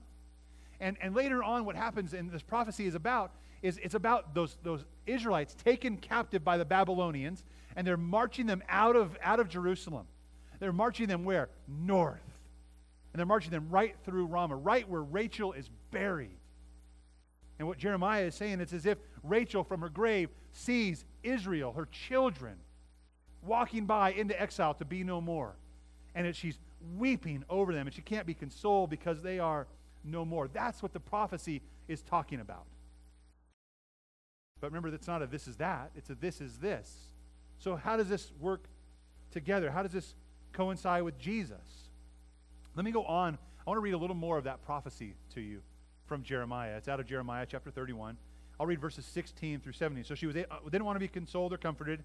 [0.80, 3.32] And, and later on, what happens in this prophecy is about
[3.63, 7.43] is it's about those, those Israelites taken captive by the Babylonians,
[7.75, 10.06] and they're marching them out of, out of Jerusalem.
[10.60, 11.49] They're marching them where?
[11.67, 12.21] North.
[13.12, 16.38] And they're marching them right through Ramah, right where Rachel is buried.
[17.58, 21.88] And what Jeremiah is saying, it's as if Rachel from her grave sees Israel, her
[21.88, 22.58] children,
[23.41, 25.56] walking by into exile to be no more.
[26.15, 26.57] And she's
[26.97, 29.67] weeping over them, and she can't be consoled because they are
[30.03, 30.47] no more.
[30.47, 32.65] That's what the prophecy is talking about.
[34.61, 36.91] But remember, it's not a this is that, it's a this is this.
[37.59, 38.63] So, how does this work
[39.31, 39.71] together?
[39.71, 40.15] How does this
[40.53, 41.89] coincide with Jesus?
[42.75, 43.37] Let me go on.
[43.59, 45.61] I want to read a little more of that prophecy to you
[46.07, 46.77] from Jeremiah.
[46.77, 48.17] It's out of Jeremiah chapter 31.
[48.59, 50.03] I'll read verses 16 through 17.
[50.03, 52.03] So she was, didn't want to be consoled or comforted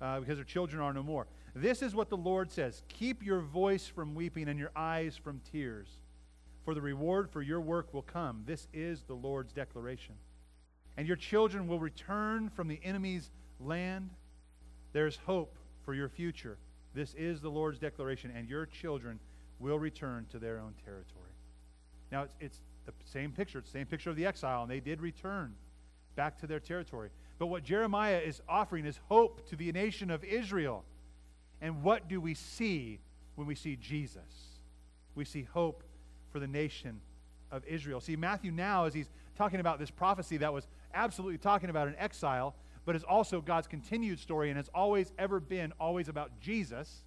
[0.00, 1.26] uh, because her children are no more.
[1.54, 5.40] This is what the Lord says Keep your voice from weeping and your eyes from
[5.52, 5.88] tears,
[6.64, 8.42] for the reward for your work will come.
[8.46, 10.14] This is the Lord's declaration.
[10.96, 14.10] And your children will return from the enemy's land.
[14.92, 16.56] There's hope for your future.
[16.94, 19.18] This is the Lord's declaration, and your children
[19.58, 21.32] will return to their own territory.
[22.12, 23.58] Now, it's, it's the same picture.
[23.58, 25.54] It's the same picture of the exile, and they did return
[26.14, 27.10] back to their territory.
[27.38, 30.84] But what Jeremiah is offering is hope to the nation of Israel.
[31.60, 33.00] And what do we see
[33.34, 34.58] when we see Jesus?
[35.14, 35.82] We see hope
[36.30, 37.00] for the nation
[37.50, 38.00] of Israel.
[38.00, 41.96] See, Matthew now, as he's talking about this prophecy that was absolutely talking about an
[41.98, 47.02] exile, but is also God's continued story and has always ever been always about Jesus.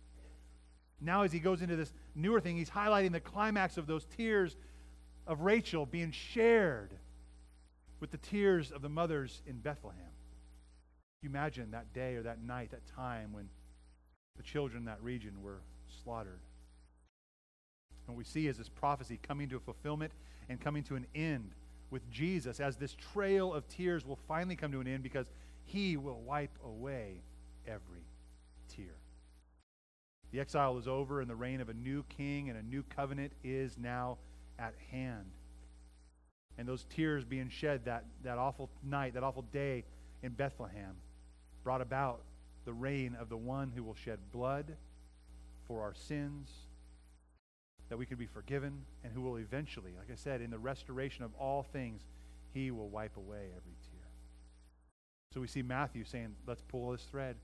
[1.00, 4.58] Now, as he goes into this newer thing, he's highlighting the climax of those tears
[5.28, 6.94] of Rachel being shared
[8.00, 10.02] with the tears of the mothers in Bethlehem.
[11.22, 13.50] You imagine that day or that night, that time when
[14.36, 15.62] the children in that region were
[16.04, 16.40] slaughtered.
[18.08, 20.14] And what we see is this prophecy coming to a fulfillment
[20.48, 21.52] and coming to an end
[21.90, 25.28] with Jesus as this trail of tears will finally come to an end because
[25.66, 27.22] he will wipe away
[27.66, 28.06] every
[28.70, 28.96] tear.
[30.32, 33.34] The exile is over and the reign of a new king and a new covenant
[33.44, 34.18] is now
[34.60, 35.32] at hand.
[36.58, 39.86] And those tears being shed that, that awful night, that awful day
[40.24, 40.96] in Bethlehem,
[41.68, 42.22] brought about
[42.64, 44.78] the reign of the one who will shed blood
[45.68, 46.50] for our sins,
[47.90, 51.26] that we could be forgiven, and who will eventually, like I said, in the restoration
[51.26, 52.04] of all things,
[52.54, 54.08] he will wipe away every tear.
[55.34, 57.36] So we see Matthew saying, let's pull this thread.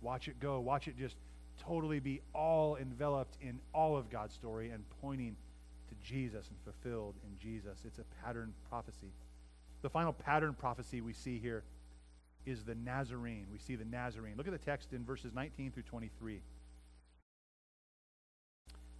[0.00, 0.60] Watch it go.
[0.60, 1.16] Watch it just
[1.58, 5.34] totally be all enveloped in all of God's story and pointing
[5.88, 7.80] to Jesus and fulfilled in Jesus.
[7.84, 9.10] It's a pattern prophecy.
[9.82, 11.64] The final pattern prophecy we see here
[12.46, 13.46] is the Nazarene.
[13.52, 14.34] We see the Nazarene.
[14.36, 16.40] Look at the text in verses 19 through 23.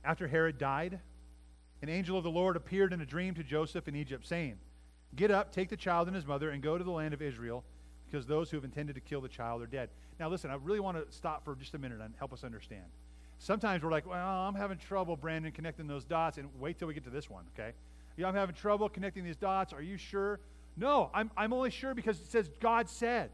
[0.05, 1.01] After Herod died,
[1.83, 4.59] an angel of the Lord appeared in a dream to Joseph in Egypt, saying,
[5.17, 7.65] Get up, take the child and his mother, and go to the land of Israel,
[8.07, 9.91] because those who have intended to kill the child are dead.
[10.19, 12.85] Now, listen, I really want to stop for just a minute and help us understand.
[13.39, 16.95] Sometimes we're like, well, I'm having trouble, Brandon, connecting those dots, and wait till we
[16.95, 17.73] get to this one, okay?
[18.17, 19.73] Yeah, I'm having trouble connecting these dots.
[19.73, 20.41] Are you sure?
[20.77, 23.31] No, I'm, I'm only sure because it says God said.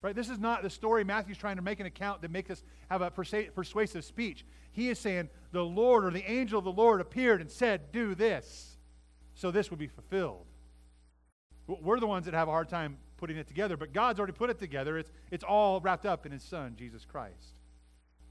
[0.00, 0.14] Right?
[0.14, 3.02] This is not the story Matthew's trying to make an account that make us have
[3.02, 4.44] a persuasive speech.
[4.70, 8.14] He is saying the Lord or the angel of the Lord appeared and said, Do
[8.14, 8.78] this.
[9.34, 10.46] So this would be fulfilled.
[11.66, 14.50] We're the ones that have a hard time putting it together, but God's already put
[14.50, 14.98] it together.
[14.98, 17.54] It's, it's all wrapped up in His Son, Jesus Christ.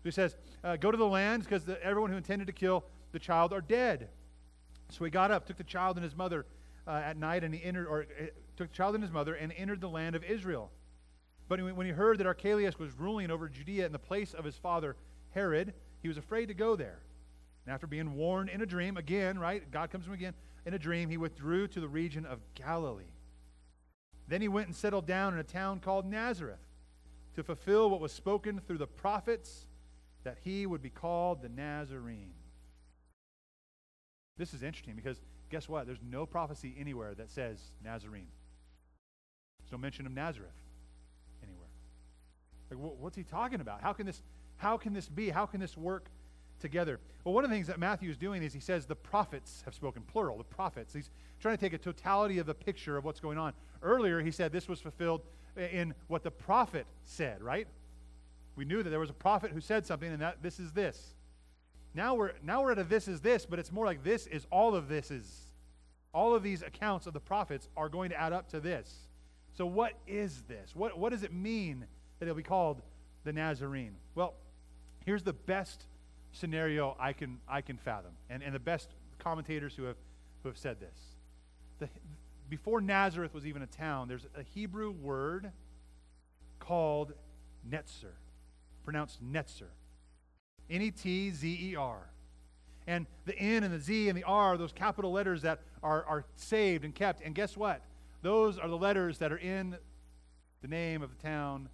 [0.03, 3.51] He says, uh, Go to the land because everyone who intended to kill the child
[3.51, 4.09] are dead.
[4.89, 6.45] So he got up, took the child and his mother
[6.87, 9.53] uh, at night, and he entered, or uh, took the child and his mother and
[9.57, 10.71] entered the land of Israel.
[11.49, 14.55] But when he heard that Archelaus was ruling over Judea in the place of his
[14.55, 14.95] father
[15.31, 16.99] Herod, he was afraid to go there.
[17.65, 19.69] And after being warned in a dream, again, right?
[19.71, 20.33] God comes to him again
[20.65, 23.13] in a dream, he withdrew to the region of Galilee.
[24.27, 26.59] Then he went and settled down in a town called Nazareth
[27.35, 29.67] to fulfill what was spoken through the prophets
[30.25, 32.33] that he would be called the Nazarene.
[34.37, 35.85] This is interesting because guess what?
[35.85, 38.27] There's no prophecy anywhere that says Nazarene.
[39.59, 40.51] There's no mention of Nazareth.
[41.43, 41.67] Anywhere.
[42.69, 43.81] Like, what's he talking about?
[43.81, 44.21] How can this,
[44.57, 45.29] how can this be?
[45.29, 46.09] How can this work
[46.59, 46.99] together?
[47.23, 49.73] Well, one of the things that Matthew is doing is he says the prophets have
[49.73, 50.93] spoken, plural, the prophets.
[50.93, 53.53] He's trying to take a totality of the picture of what's going on.
[53.81, 55.21] Earlier, he said this was fulfilled
[55.55, 57.67] in what the prophet said, right?
[58.55, 61.15] We knew that there was a prophet who said something, and that this is this.
[61.97, 64.47] Now we're now we're at a this is this, but it's more like this is
[64.49, 65.43] all of this is.
[66.13, 68.91] All of these accounts of the prophets are going to add up to this.
[69.55, 70.73] So what is this?
[70.73, 71.85] What what does it mean
[72.19, 72.81] that he'll be called
[73.27, 73.95] the Nazarene.
[74.15, 74.35] Well,
[75.05, 75.85] here's the best
[76.31, 79.97] scenario I can, I can fathom, and, and the best commentators who have,
[80.43, 80.97] who have said this.
[81.79, 81.89] The,
[82.49, 85.51] before Nazareth was even a town, there's a Hebrew word
[86.59, 87.13] called
[87.69, 88.13] Netzer,
[88.85, 89.67] pronounced Netzer.
[90.69, 91.97] N E T Z E R.
[92.87, 96.25] And the N and the Z and the R those capital letters that are, are
[96.35, 97.21] saved and kept.
[97.21, 97.81] And guess what?
[98.21, 99.77] Those are the letters that are in
[100.61, 101.69] the name of the town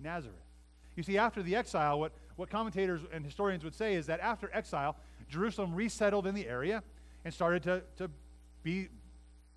[0.00, 0.36] Nazareth.
[0.96, 4.50] You see, after the exile, what, what commentators and historians would say is that after
[4.52, 4.96] exile,
[5.28, 6.82] Jerusalem resettled in the area
[7.24, 8.10] and started to, to
[8.62, 8.88] be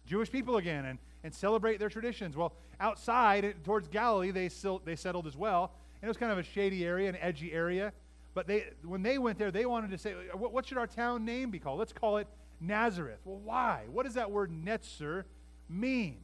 [0.06, 2.36] Jewish people again and, and celebrate their traditions.
[2.36, 5.72] Well, outside, towards Galilee, they, still, they settled as well.
[6.02, 7.94] And it was kind of a shady area, an edgy area.
[8.34, 11.26] But they, when they went there, they wanted to say, what, what should our town
[11.26, 11.80] name be called?
[11.80, 12.28] Let's call it
[12.60, 13.20] Nazareth.
[13.26, 13.84] Well, why?
[13.92, 15.24] What does that word Netzer
[15.68, 16.20] mean?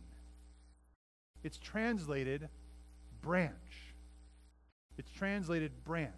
[1.44, 2.48] It's translated
[3.22, 3.54] branch.
[4.98, 6.14] It's translated branch.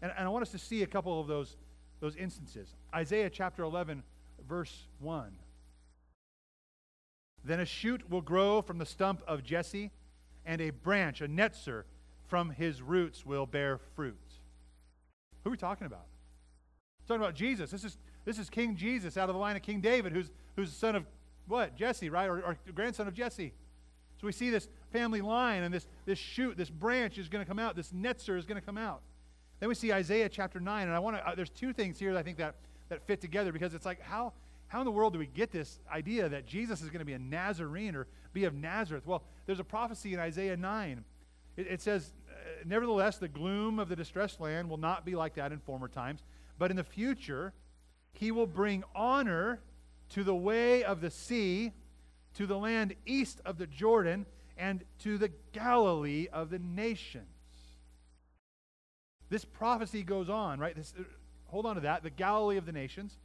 [0.00, 1.56] And, and I want us to see a couple of those,
[2.00, 2.74] those instances.
[2.94, 4.02] Isaiah chapter 11,
[4.48, 5.36] verse 1.
[7.44, 9.90] Then a shoot will grow from the stump of Jesse,
[10.46, 11.84] and a branch, a netzer,
[12.26, 14.16] from his roots will bear fruit.
[15.42, 16.06] Who are we talking about?
[17.00, 17.70] We're talking about Jesus.
[17.70, 20.70] This is, this is King Jesus out of the line of King David, who's, who's
[20.70, 21.04] the son of
[21.48, 21.76] what?
[21.76, 22.28] Jesse, right?
[22.28, 23.52] Or, or grandson of Jesse.
[24.20, 27.48] So we see this family line and this, this shoot, this branch is going to
[27.48, 27.74] come out.
[27.74, 29.02] This netzer is going to come out.
[29.58, 30.86] Then we see Isaiah chapter 9.
[30.86, 32.54] And I want to, uh, there's two things here that I think that,
[32.88, 34.32] that fit together because it's like, how,
[34.68, 37.14] how in the world do we get this idea that Jesus is going to be
[37.14, 39.06] a Nazarene or be of Nazareth?
[39.06, 41.04] Well, there's a prophecy in Isaiah 9.
[41.56, 42.12] It, it says,
[42.64, 46.22] Nevertheless, the gloom of the distressed land will not be like that in former times,
[46.58, 47.52] but in the future,
[48.12, 49.60] he will bring honor
[50.10, 51.72] to the way of the sea
[52.34, 54.26] to the land east of the Jordan
[54.56, 57.26] and to the Galilee of the nations.
[59.28, 60.76] This prophecy goes on, right?
[60.76, 60.94] This,
[61.46, 62.02] hold on to that.
[62.02, 63.18] The Galilee of the nations.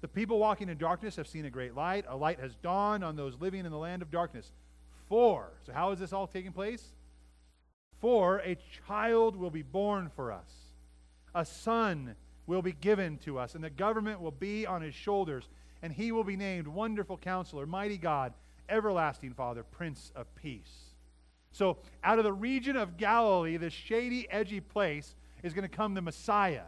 [0.00, 2.04] The people walking in darkness have seen a great light.
[2.08, 4.52] A light has dawned on those living in the land of darkness.
[5.08, 6.92] For, so how is this all taking place?
[8.00, 10.50] For a child will be born for us,
[11.34, 15.48] a son will be given to us, and the government will be on his shoulders,
[15.82, 18.32] and he will be named Wonderful Counselor, Mighty God,
[18.68, 20.94] Everlasting Father, Prince of Peace.
[21.52, 25.94] So, out of the region of Galilee, this shady, edgy place, is going to come
[25.94, 26.64] the Messiah.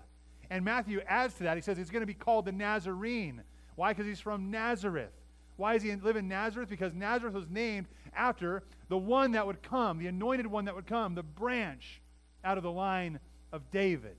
[0.51, 1.57] And Matthew adds to that.
[1.57, 3.43] He says he's going to be called the Nazarene.
[3.77, 3.93] Why?
[3.93, 5.13] Because he's from Nazareth.
[5.57, 6.69] Why does he live in Nazareth?
[6.69, 10.87] Because Nazareth was named after the one that would come, the anointed one that would
[10.87, 12.01] come, the branch
[12.45, 13.21] out of the line
[13.53, 14.17] of David.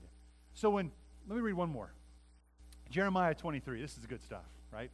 [0.54, 0.90] So when,
[1.28, 1.92] let me read one more.
[2.90, 3.80] Jeremiah 23.
[3.80, 4.90] This is good stuff, right?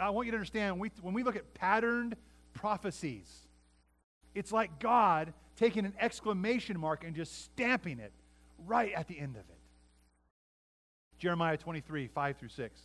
[0.00, 2.16] I want you to understand when we, when we look at patterned
[2.54, 3.28] prophecies,
[4.34, 8.12] it's like God taking an exclamation mark and just stamping it
[8.66, 9.58] right at the end of it.
[11.18, 12.80] Jeremiah 23, 5 through 6.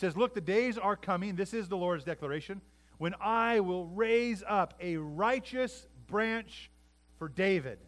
[0.00, 1.36] Says, Look, the days are coming.
[1.36, 2.62] This is the Lord's declaration.
[2.96, 6.70] When I will raise up a righteous branch
[7.18, 7.78] for David.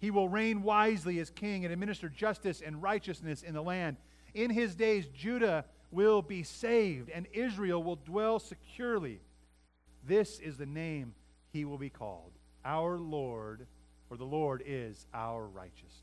[0.00, 3.96] He will reign wisely as king and administer justice and righteousness in the land.
[4.34, 9.22] In his days, Judah will be saved, and Israel will dwell securely.
[10.06, 11.14] This is the name
[11.54, 12.32] he will be called
[12.66, 13.66] Our Lord,
[14.10, 15.94] for the Lord is our righteousness.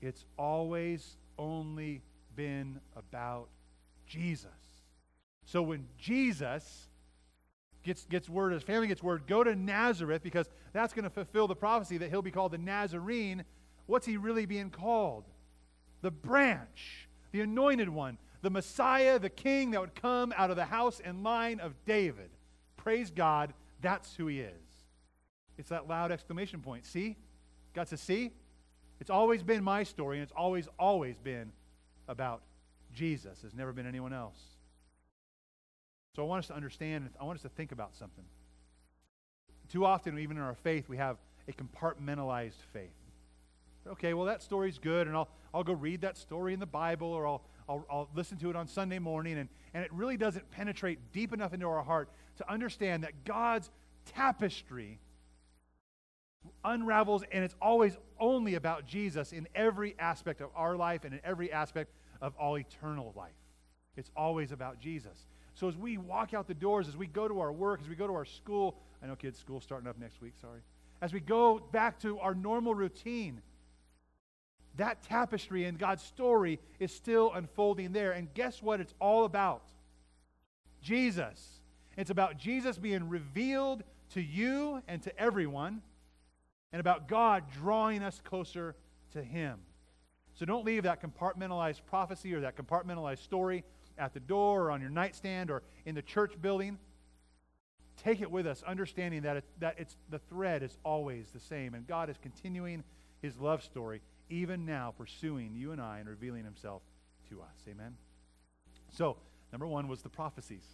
[0.00, 2.02] It's always only
[2.36, 3.48] been about
[4.06, 4.50] Jesus.
[5.44, 6.88] So when Jesus
[7.82, 11.48] gets, gets word, his family gets word, go to Nazareth because that's going to fulfill
[11.48, 13.44] the prophecy that he'll be called the Nazarene,
[13.86, 15.24] what's he really being called?
[16.02, 20.64] The branch the anointed one, the Messiah, the king that would come out of the
[20.64, 22.30] house and line of David.
[22.78, 24.52] Praise God, that's who he is.
[25.58, 26.86] It's that loud exclamation point.
[26.86, 27.16] See?
[27.74, 28.32] Got to see?
[29.00, 31.52] It's always been my story, and it's always, always been
[32.08, 32.42] about
[32.92, 33.42] Jesus.
[33.44, 34.38] It's never been anyone else.
[36.14, 38.24] So I want us to understand, I want us to think about something.
[39.68, 42.94] Too often, even in our faith, we have a compartmentalized faith.
[43.86, 47.08] Okay, well, that story's good, and I'll, I'll go read that story in the Bible
[47.08, 49.38] or I'll, I'll, I'll listen to it on Sunday morning.
[49.38, 53.70] And, and it really doesn't penetrate deep enough into our heart to understand that God's
[54.14, 54.98] tapestry
[56.64, 61.20] unravels and it's always only about Jesus in every aspect of our life and in
[61.24, 63.34] every aspect of all eternal life.
[63.96, 65.26] It's always about Jesus.
[65.54, 67.94] So as we walk out the doors, as we go to our work, as we
[67.94, 70.60] go to our school, I know kids' school starting up next week, sorry.
[71.00, 73.40] As we go back to our normal routine,
[74.76, 78.12] that tapestry and God's story is still unfolding there.
[78.12, 79.62] And guess what it's all about?
[80.82, 81.60] Jesus.
[81.96, 85.82] It's about Jesus being revealed to you and to everyone,
[86.72, 88.76] and about God drawing us closer
[89.12, 89.58] to Him.
[90.34, 93.64] So don't leave that compartmentalized prophecy or that compartmentalized story
[93.96, 96.78] at the door or on your nightstand or in the church building.
[98.02, 101.72] Take it with us, understanding that, it, that it's, the thread is always the same,
[101.72, 102.84] and God is continuing
[103.22, 106.82] His love story even now pursuing you and I and revealing himself
[107.30, 107.64] to us.
[107.68, 107.94] Amen?
[108.90, 109.16] So,
[109.52, 110.64] number one was the prophecies.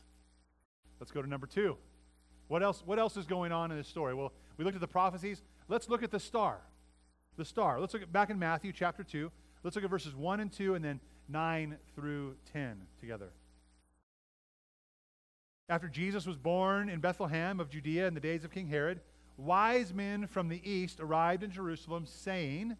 [1.00, 1.76] Let's go to number two.
[2.48, 4.14] What else, what else is going on in this story?
[4.14, 5.42] Well, we looked at the prophecies.
[5.72, 6.58] Let's look at the star.
[7.38, 7.80] The star.
[7.80, 9.32] Let's look at back in Matthew chapter 2.
[9.64, 13.30] Let's look at verses 1 and 2 and then 9 through 10 together.
[15.70, 19.00] After Jesus was born in Bethlehem of Judea in the days of King Herod,
[19.38, 22.76] wise men from the east arrived in Jerusalem saying,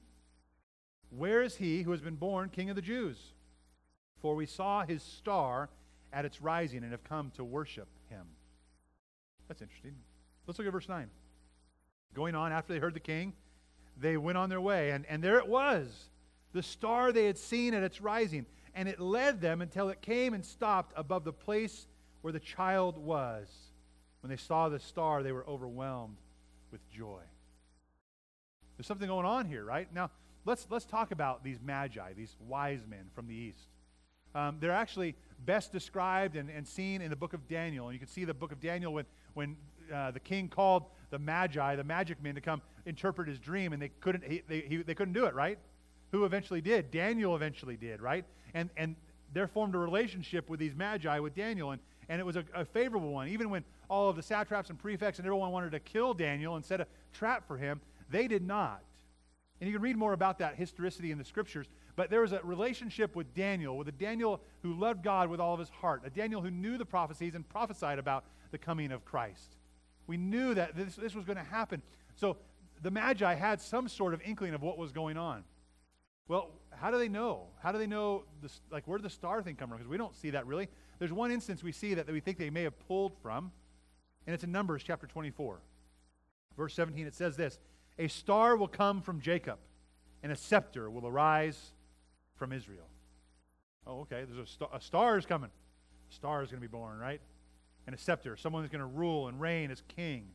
[1.09, 3.16] where is he who has been born King of the Jews?
[4.20, 5.70] For we saw his star
[6.12, 8.26] at its rising and have come to worship him.
[9.48, 9.94] That's interesting.
[10.46, 11.09] Let's look at verse 9.
[12.14, 13.33] Going on, after they heard the king,
[13.96, 15.87] they went on their way, and, and there it was,
[16.53, 18.46] the star they had seen at its rising.
[18.75, 21.87] And it led them until it came and stopped above the place
[22.22, 23.49] where the child was.
[24.22, 26.16] When they saw the star, they were overwhelmed
[26.70, 27.20] with joy.
[28.76, 29.93] There's something going on here, right?
[29.93, 30.11] Now,
[30.47, 33.68] let's, let's talk about these magi, these wise men from the east.
[34.34, 37.89] Um, they're actually best described and, and seen in the book of Daniel.
[37.89, 39.57] And you can see the book of Daniel when, when
[39.93, 43.80] uh, the king called the magi, the magic men, to come interpret his dream, and
[43.80, 45.58] they couldn't, he, they, he, they couldn't do it, right?
[46.10, 46.90] Who eventually did?
[46.90, 48.24] Daniel eventually did, right?
[48.54, 48.96] And, and
[49.32, 52.64] they formed a relationship with these magi, with Daniel, and, and it was a, a
[52.64, 53.28] favorable one.
[53.28, 56.64] Even when all of the satraps and prefects and everyone wanted to kill Daniel and
[56.64, 58.82] set a trap for him, they did not.
[59.60, 61.68] And you can read more about that historicity in the scriptures.
[61.94, 65.52] But there was a relationship with Daniel, with a Daniel who loved God with all
[65.52, 69.04] of his heart, a Daniel who knew the prophecies and prophesied about the coming of
[69.04, 69.56] Christ.
[70.07, 71.82] We knew that this, this was going to happen.
[72.16, 72.36] So
[72.82, 75.44] the Magi had some sort of inkling of what was going on.
[76.28, 77.48] Well, how do they know?
[77.62, 79.78] How do they know, this, like, where did the star thing come from?
[79.78, 80.68] Because we don't see that really.
[80.98, 83.53] There's one instance we see that, that we think they may have pulled from,
[84.26, 85.61] and it's in Numbers chapter 24.
[86.57, 87.59] Verse 17, it says this
[87.98, 89.59] A star will come from Jacob,
[90.22, 91.72] and a scepter will arise
[92.36, 92.88] from Israel.
[93.86, 94.24] Oh, okay.
[94.24, 95.50] There's a, star, a star is coming.
[96.11, 97.20] A star is going to be born, right?
[97.87, 98.37] And a scepter.
[98.37, 100.28] Someone is going to rule and reign as king.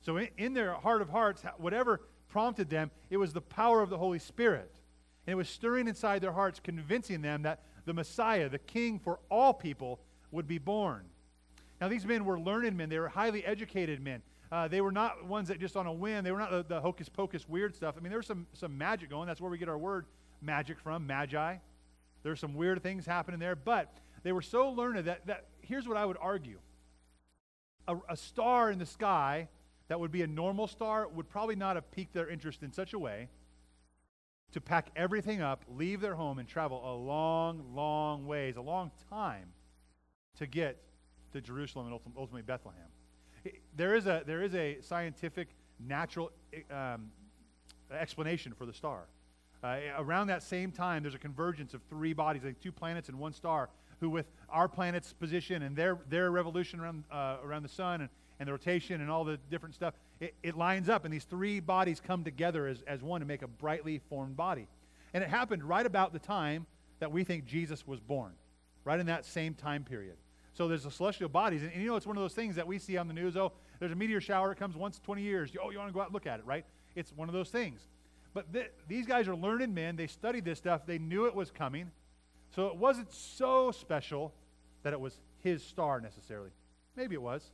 [0.00, 3.90] So, in, in their heart of hearts, whatever prompted them, it was the power of
[3.90, 4.74] the Holy Spirit.
[5.26, 9.20] And it was stirring inside their hearts, convincing them that the Messiah, the king for
[9.28, 11.04] all people, would be born.
[11.80, 14.22] Now, these men were learned men, they were highly educated men.
[14.52, 16.80] Uh, they were not ones that just on a whim, they were not the, the
[16.80, 17.94] hocus pocus weird stuff.
[17.96, 19.28] I mean, there was some, some magic going.
[19.28, 20.06] That's where we get our word
[20.42, 21.56] magic from, magi.
[22.22, 25.96] There's some weird things happening there, but they were so learned that, that here's what
[25.96, 26.58] I would argue
[27.88, 29.48] a, a star in the sky
[29.88, 32.92] that would be a normal star would probably not have piqued their interest in such
[32.92, 33.28] a way
[34.52, 38.90] to pack everything up, leave their home, and travel a long, long ways, a long
[39.08, 39.46] time
[40.38, 40.76] to get
[41.32, 42.88] to Jerusalem and ultimately Bethlehem.
[43.76, 46.30] There is a, there is a scientific, natural
[46.70, 47.10] um,
[47.92, 49.04] explanation for the star.
[49.62, 53.18] Uh, around that same time, there's a convergence of three bodies, like two planets and
[53.18, 53.68] one star,
[54.00, 58.10] who, with our planet's position and their, their revolution around, uh, around the sun and,
[58.38, 61.60] and the rotation and all the different stuff, it, it lines up, and these three
[61.60, 64.66] bodies come together as, as one to make a brightly formed body.
[65.12, 66.66] And it happened right about the time
[67.00, 68.32] that we think Jesus was born,
[68.84, 70.16] right in that same time period.
[70.52, 71.62] So there's the celestial bodies.
[71.62, 73.36] And, and, you know, it's one of those things that we see on the news.
[73.36, 74.52] Oh, there's a meteor shower.
[74.52, 75.50] It comes once 20 years.
[75.62, 76.64] Oh, you want to go out and look at it, right?
[76.94, 77.86] It's one of those things.
[78.34, 79.96] But th- these guys are learned men.
[79.96, 80.86] They studied this stuff.
[80.86, 81.90] They knew it was coming.
[82.54, 84.34] So it wasn't so special
[84.82, 86.50] that it was his star necessarily.
[86.96, 87.50] Maybe it was.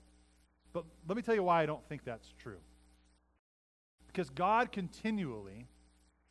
[0.72, 2.58] But let me tell you why I don't think that's true.
[4.06, 5.66] Because God continually,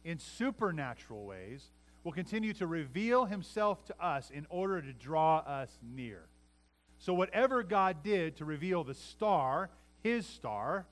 [0.03, 1.71] in supernatural ways,
[2.03, 6.27] will continue to reveal himself to us in order to draw us near.
[6.97, 9.69] So, whatever God did to reveal the star,
[10.01, 10.85] his star,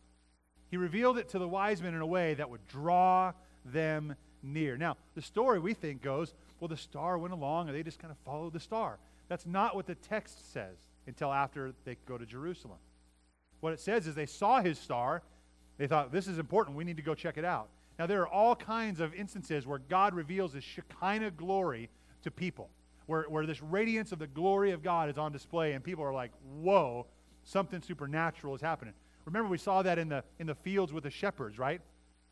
[0.69, 4.75] he revealed it to the wise men in a way that would draw them near.
[4.77, 6.33] Now, the story we think goes,
[6.63, 8.97] well, the star went along and they just kind of followed the star.
[9.27, 12.77] That's not what the text says until after they go to Jerusalem.
[13.59, 15.23] What it says is they saw his star.
[15.77, 16.77] They thought, this is important.
[16.77, 17.67] We need to go check it out.
[17.99, 21.89] Now, there are all kinds of instances where God reveals his Shekinah glory
[22.21, 22.69] to people
[23.07, 26.13] where, where this radiance of the glory of God is on display, and people are
[26.13, 27.07] like, whoa,
[27.43, 28.93] something supernatural is happening.
[29.25, 31.81] Remember, we saw that in the, in the fields with the shepherds, right?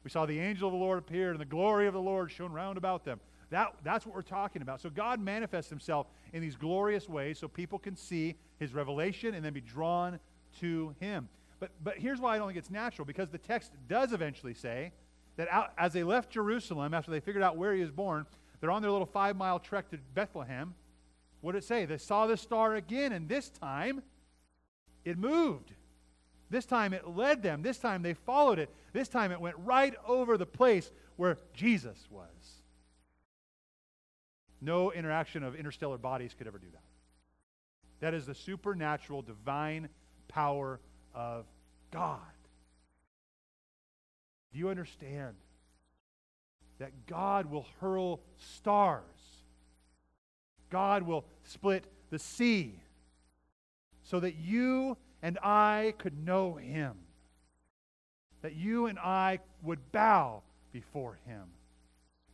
[0.05, 2.53] We saw the angel of the Lord appear, and the glory of the Lord shone
[2.53, 3.19] round about them.
[3.51, 4.81] That, that's what we're talking about.
[4.81, 9.45] So God manifests himself in these glorious ways so people can see his revelation and
[9.45, 10.19] then be drawn
[10.61, 11.27] to him.
[11.59, 14.93] But, but here's why I don't think it's natural because the text does eventually say
[15.35, 18.25] that out, as they left Jerusalem after they figured out where he was born,
[18.59, 20.73] they're on their little five mile trek to Bethlehem.
[21.41, 21.85] What did it say?
[21.85, 24.01] They saw the star again, and this time
[25.03, 25.73] it moved.
[26.49, 27.63] This time it led them.
[27.63, 28.69] This time they followed it.
[28.93, 32.60] This time it went right over the place where Jesus was.
[34.61, 36.83] No interaction of interstellar bodies could ever do that.
[37.99, 39.89] That is the supernatural, divine
[40.27, 40.79] power
[41.13, 41.45] of
[41.91, 42.19] God.
[44.53, 45.35] Do you understand?
[46.81, 49.03] that God will hurl stars.
[50.71, 52.81] God will split the sea
[54.01, 56.95] so that you and I could know him.
[58.41, 60.41] That you and I would bow
[60.73, 61.43] before him.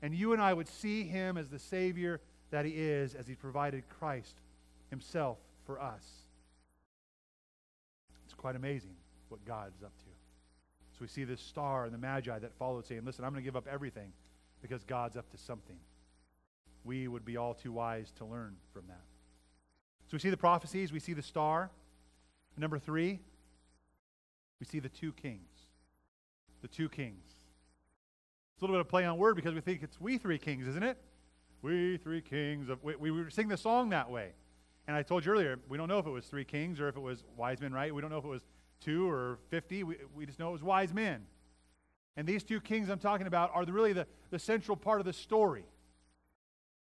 [0.02, 2.22] And you and I would see him as the Savior
[2.52, 4.36] that he is, as he provided Christ
[4.90, 6.06] himself for us.
[8.26, 8.96] It's quite amazing
[9.30, 10.06] what God's up to.
[10.94, 13.46] So we see this star and the Magi that followed saying, Listen, I'm going to
[13.46, 14.12] give up everything
[14.62, 15.78] because God's up to something.
[16.84, 19.04] We would be all too wise to learn from that.
[20.08, 21.70] So we see the prophecies, we see the star.
[22.58, 23.20] Number three,
[24.60, 25.52] we see the two kings.
[26.62, 27.24] The two kings.
[28.58, 30.68] It's a little bit of play on word because we think it's we three kings,
[30.68, 30.98] isn't it?
[31.62, 34.32] We three kings of we, we sing the song that way.
[34.88, 36.96] And I told you earlier, we don't know if it was three kings or if
[36.96, 37.94] it was wise men, right?
[37.94, 38.42] We don't know if it was
[38.82, 39.84] two or fifty.
[39.84, 41.28] We, we just know it was wise men.
[42.16, 45.14] And these two kings I'm talking about are really the, the central part of the
[45.14, 45.66] story.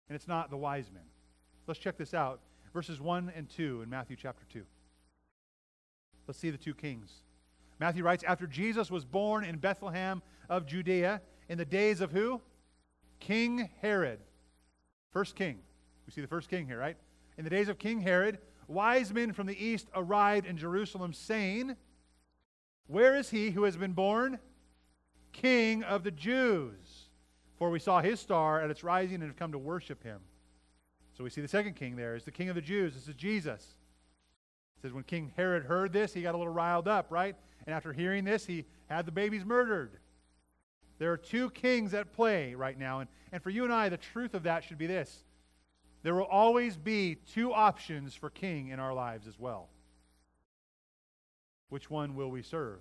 [0.08, 1.02] And it's not the wise men.
[1.66, 2.40] Let's check this out.
[2.72, 4.62] Verses 1 and 2 in Matthew chapter 2.
[6.26, 7.12] Let's see the two kings.
[7.78, 12.40] Matthew writes After Jesus was born in Bethlehem of Judea In the days of who?
[13.20, 14.20] King Herod.
[15.10, 15.58] First king.
[16.06, 16.96] We see the first king here, right?
[17.36, 21.76] In the days of King Herod, wise men from the east arrived in Jerusalem, saying,
[22.86, 24.38] Where is he who has been born?
[25.32, 27.08] King of the Jews.
[27.58, 30.20] For we saw his star at its rising and have come to worship him.
[31.16, 32.94] So we see the second king there is the king of the Jews.
[32.94, 33.74] This is Jesus.
[34.76, 37.34] It says when King Herod heard this, he got a little riled up, right?
[37.66, 39.98] And after hearing this, he had the babies murdered.
[40.98, 43.00] There are two kings at play right now.
[43.00, 45.24] And, and for you and I, the truth of that should be this
[46.02, 49.68] there will always be two options for king in our lives as well.
[51.70, 52.78] Which one will we serve?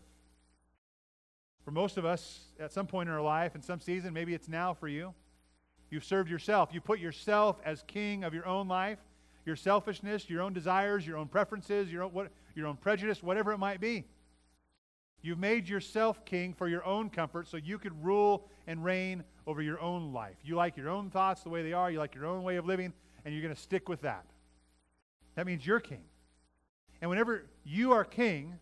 [1.65, 4.47] For most of us, at some point in our life, in some season, maybe it's
[4.47, 5.13] now for you,
[5.89, 6.69] you've served yourself.
[6.71, 8.99] You put yourself as king of your own life,
[9.45, 13.51] your selfishness, your own desires, your own preferences, your own, what, your own prejudice, whatever
[13.51, 14.05] it might be.
[15.21, 19.61] You've made yourself king for your own comfort so you could rule and reign over
[19.61, 20.37] your own life.
[20.43, 22.65] You like your own thoughts the way they are, you like your own way of
[22.65, 22.93] living,
[23.25, 24.25] and you're going to stick with that.
[25.35, 26.03] That means you're king.
[27.01, 28.59] And whenever you are king,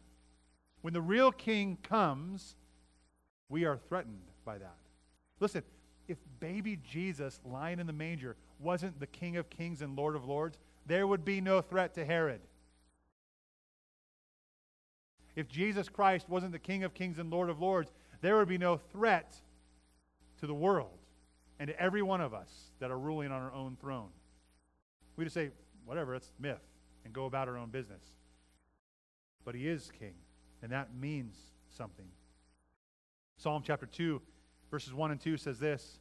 [0.81, 2.55] when the real king comes,
[3.49, 4.75] we are threatened by that.
[5.39, 5.63] Listen,
[6.07, 10.25] if baby Jesus lying in the manger wasn't the King of Kings and Lord of
[10.25, 12.41] Lords, there would be no threat to Herod.
[15.35, 18.57] If Jesus Christ wasn't the King of Kings and Lord of Lords, there would be
[18.57, 19.35] no threat
[20.39, 20.97] to the world
[21.59, 24.09] and to every one of us that are ruling on our own throne.
[25.15, 25.51] We just say,
[25.85, 26.61] whatever, it's myth,
[27.03, 28.03] and go about our own business.
[29.43, 30.15] But he is king,
[30.61, 31.35] and that means
[31.69, 32.07] something.
[33.37, 34.21] Psalm chapter 2,
[34.71, 35.99] verses 1 and 2 says this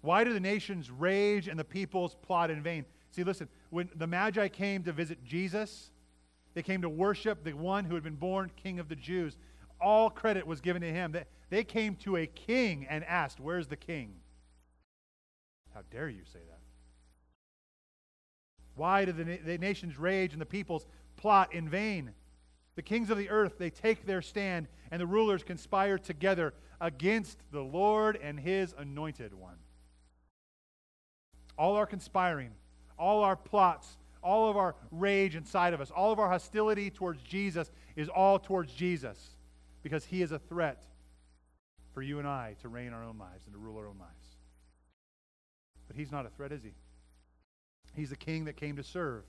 [0.00, 2.84] Why do the nations rage and the peoples plot in vain?
[3.10, 5.91] See, listen, when the Magi came to visit Jesus,
[6.54, 9.36] they came to worship the one who had been born king of the Jews.
[9.80, 11.16] All credit was given to him.
[11.50, 14.14] They came to a king and asked, Where's the king?
[15.74, 16.58] How dare you say that?
[18.74, 20.86] Why do the, the nations rage and the peoples
[21.16, 22.12] plot in vain?
[22.74, 27.38] The kings of the earth, they take their stand, and the rulers conspire together against
[27.50, 29.56] the Lord and his anointed one.
[31.58, 32.52] All our conspiring,
[32.98, 37.22] all our plots, all of our rage inside of us, all of our hostility towards
[37.22, 39.36] Jesus is all towards Jesus
[39.82, 40.84] because he is a threat
[41.92, 44.36] for you and I to reign our own lives and to rule our own lives.
[45.86, 46.72] But he's not a threat, is he?
[47.94, 49.24] He's the king that came to serve.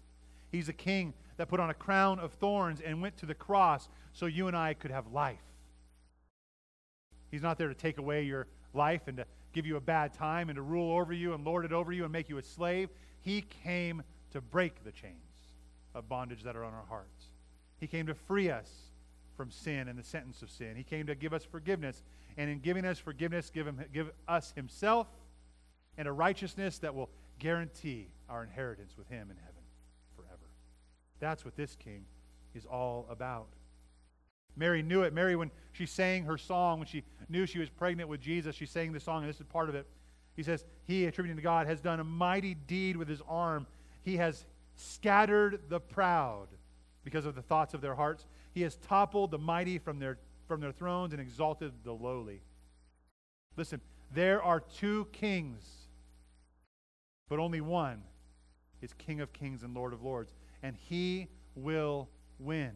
[0.52, 3.90] He's a king that put on a crown of thorns and went to the cross
[4.14, 5.42] so you and I could have life.
[7.32, 10.50] He's not there to take away your life and to give you a bad time
[10.50, 12.90] and to rule over you and lord it over you and make you a slave.
[13.22, 14.04] He came
[14.34, 15.16] to break the chains
[15.96, 17.30] of bondage that are on our hearts.
[17.80, 18.70] He came to free us
[19.36, 20.76] from sin and the sentence of sin.
[20.76, 22.04] He came to give us forgiveness.
[22.38, 25.08] And in giving us forgiveness, give, him, give us himself
[25.98, 27.10] and a righteousness that will
[27.40, 29.62] guarantee our inheritance with him in heaven.
[30.16, 30.50] Forever.
[31.20, 32.06] That's what this king
[32.56, 33.48] is all about.
[34.56, 35.14] Mary knew it.
[35.14, 38.66] Mary, when she sang her song, when she knew she was pregnant with Jesus, she
[38.66, 39.88] sang the song, and this is part of it.
[40.36, 43.68] He says, He, attributing to God, has done a mighty deed with his arm.
[44.04, 44.46] He has
[44.76, 46.48] scattered the proud
[47.04, 48.26] because of the thoughts of their hearts.
[48.54, 52.42] He has toppled the mighty from their, from their thrones and exalted the lowly.
[53.58, 53.82] Listen,
[54.14, 55.64] there are two kings,
[57.30, 58.04] but only one
[58.82, 60.34] is King of kings and Lord of lords
[60.64, 62.72] and he will win.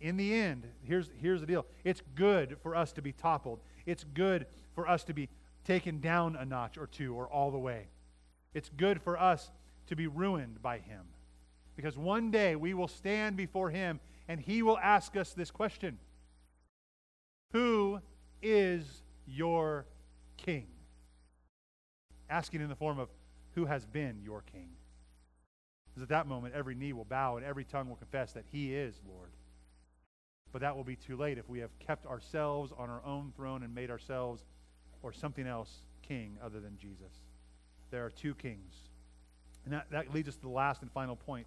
[0.00, 4.04] In the end, here's, here's the deal it's good for us to be toppled, it's
[4.04, 5.28] good for us to be
[5.64, 7.88] taken down a notch or two or all the way.
[8.54, 9.50] It's good for us
[9.92, 11.02] to be ruined by him.
[11.76, 15.98] Because one day we will stand before him and he will ask us this question
[17.52, 18.00] Who
[18.42, 19.86] is your
[20.38, 20.66] king?
[22.30, 23.08] Asking in the form of,
[23.54, 24.70] Who has been your king?
[25.88, 28.74] Because at that moment, every knee will bow and every tongue will confess that He
[28.74, 29.30] is Lord.
[30.52, 33.62] But that will be too late if we have kept ourselves on our own throne
[33.62, 34.44] and made ourselves
[35.02, 35.70] or something else
[36.00, 37.12] king other than Jesus.
[37.90, 38.74] There are two kings.
[39.64, 41.46] And that, that leads us to the last and final point.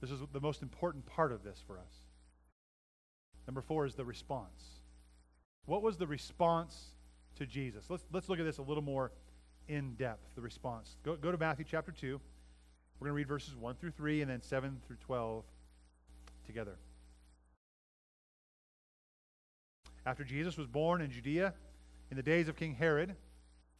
[0.00, 1.92] This is the most important part of this for us.
[3.46, 4.80] Number four is the response.
[5.66, 6.90] What was the response
[7.36, 7.86] to Jesus?
[7.88, 9.12] Let's, let's look at this a little more
[9.68, 10.96] in depth, the response.
[11.04, 12.20] Go, go to Matthew chapter 2.
[13.00, 15.44] We're going to read verses 1 through 3 and then 7 through 12
[16.46, 16.76] together.
[20.06, 21.54] After Jesus was born in Judea
[22.10, 23.16] in the days of King Herod,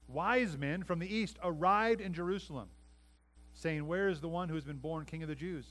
[0.08, 2.68] wise men from the east arrived in Jerusalem,
[3.54, 5.66] saying, Where is the one who has been born King of the Jews?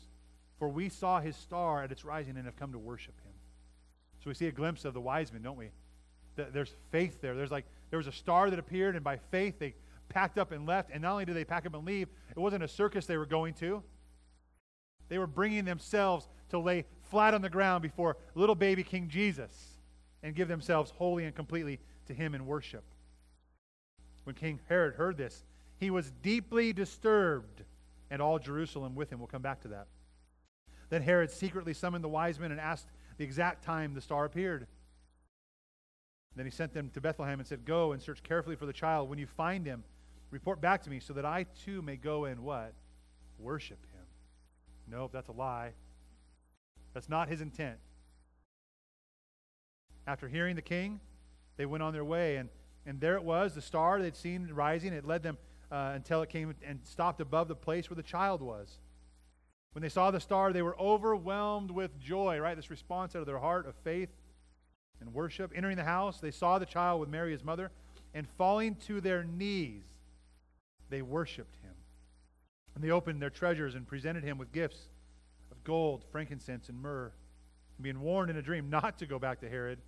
[0.58, 3.34] For we saw his star at its rising and have come to worship him.
[4.24, 5.70] So we see a glimpse of the wise men, don't we?
[6.36, 7.36] There's faith there.
[7.36, 9.76] There's like there was a star that appeared, and by faith they
[10.10, 10.90] packed up and left.
[10.92, 13.26] And not only did they pack up and leave, it wasn't a circus they were
[13.26, 13.84] going to.
[15.10, 19.74] They were bringing themselves to lay flat on the ground before little baby King Jesus
[20.24, 22.84] and give themselves wholly and completely to him in worship.
[24.24, 25.44] When King Herod heard this,
[25.78, 27.64] he was deeply disturbed,
[28.14, 29.18] and all Jerusalem with him.
[29.18, 29.88] We'll come back to that.
[30.90, 32.86] Then Herod secretly summoned the wise men and asked
[33.18, 34.68] the exact time the star appeared.
[36.36, 39.10] Then he sent them to Bethlehem and said, Go and search carefully for the child.
[39.10, 39.84] When you find him,
[40.30, 42.76] report back to me so that I too may go and what?
[43.40, 44.06] Worship him.
[44.88, 45.72] Nope, that's a lie.
[46.94, 47.80] That's not his intent.
[50.06, 51.00] After hearing the king,
[51.58, 52.50] they went on their way, and,
[52.86, 54.94] and there it was, the star they'd seen rising.
[54.94, 55.40] It led them
[55.74, 58.78] uh, until it came and stopped above the place where the child was.
[59.72, 62.56] When they saw the star, they were overwhelmed with joy, right?
[62.56, 64.10] This response out of their heart of faith
[65.02, 65.52] and worship.
[65.56, 67.72] Entering the house, they saw the child with Mary, his mother,
[68.14, 69.82] and falling to their knees,
[70.92, 71.74] they worshiped him.
[72.76, 74.90] And they opened their treasures and presented him with gifts
[75.52, 77.12] of gold, frankincense, and myrrh.
[77.78, 79.80] And being warned in a dream not to go back to Herod,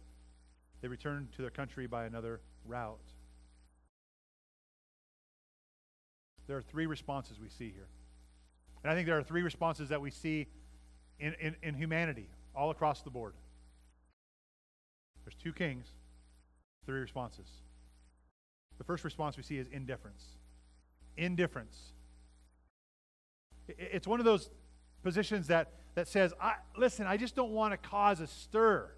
[0.82, 2.98] they returned to their country by another route.
[6.48, 7.88] There are three responses we see here.
[8.84, 10.48] And I think there are three responses that we see
[11.20, 13.34] in, in, in humanity all across the board.
[15.24, 15.88] There's two kings,
[16.86, 17.48] three responses.
[18.78, 20.24] The first response we see is indifference.
[21.18, 21.94] Indifference.
[23.68, 24.52] It's one of those
[25.02, 28.92] positions that, that says, I, listen, I just don't want to cause a stir.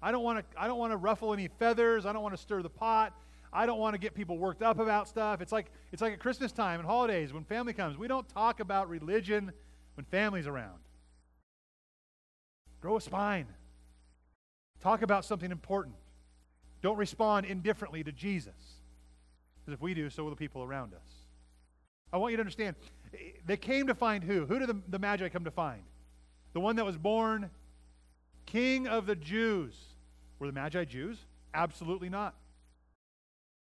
[0.00, 2.06] I don't want to I don't want to ruffle any feathers.
[2.06, 3.12] I don't want to stir the pot.
[3.52, 5.40] I don't want to get people worked up about stuff.
[5.40, 7.96] It's like it's like at Christmas time and holidays when family comes.
[7.96, 9.52] We don't talk about religion
[9.94, 10.78] when family's around.
[12.80, 13.46] Grow a spine.
[14.80, 15.96] Talk about something important.
[16.82, 18.54] Don't respond indifferently to Jesus.
[19.60, 21.18] Because if we do, so will the people around us.
[22.12, 22.76] I want you to understand,
[23.44, 24.46] they came to find who?
[24.46, 25.82] Who did the, the Magi come to find?
[26.52, 27.50] The one that was born
[28.46, 29.74] King of the Jews.
[30.38, 31.18] Were the Magi Jews?
[31.52, 32.34] Absolutely not.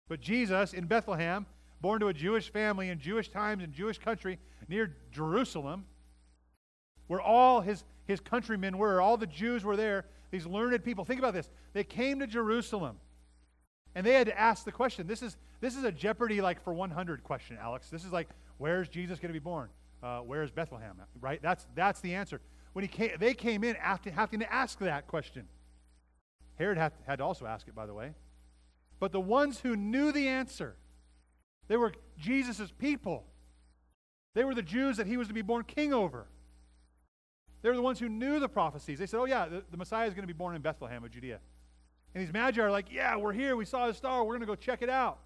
[0.08, 1.46] But Jesus in Bethlehem,
[1.80, 4.38] born to a Jewish family in Jewish times in Jewish country
[4.68, 5.84] near Jerusalem,
[7.06, 11.04] where all his, his countrymen were, all the Jews were there, these learned people.
[11.04, 11.48] Think about this.
[11.72, 12.96] They came to Jerusalem
[13.94, 15.06] and they had to ask the question.
[15.06, 17.88] This is, this is a Jeopardy like for 100 question, Alex.
[17.88, 18.28] This is like,
[18.58, 19.68] where's Jesus going to be born?
[20.02, 21.00] Uh, where's Bethlehem?
[21.20, 21.40] Right?
[21.42, 22.40] That's, that's the answer.
[22.74, 25.48] When he came, they came in after having to ask that question.
[26.56, 28.12] Herod had, had to also ask it, by the way.
[29.00, 30.76] But the ones who knew the answer,
[31.68, 33.24] they were Jesus' people.
[34.34, 36.26] They were the Jews that he was to be born king over.
[37.62, 38.98] They were the ones who knew the prophecies.
[38.98, 41.10] They said, oh, yeah, the, the Messiah is going to be born in Bethlehem of
[41.10, 41.40] Judea.
[42.14, 43.56] And these magi are like, yeah, we're here.
[43.56, 44.24] We saw the star.
[44.24, 45.18] We're going to go check it out.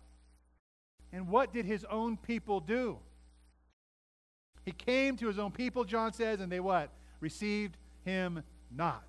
[1.13, 2.99] And what did his own people do?
[4.65, 6.91] He came to his own people, John says, and they what?
[7.21, 8.43] Received him
[8.75, 9.05] not.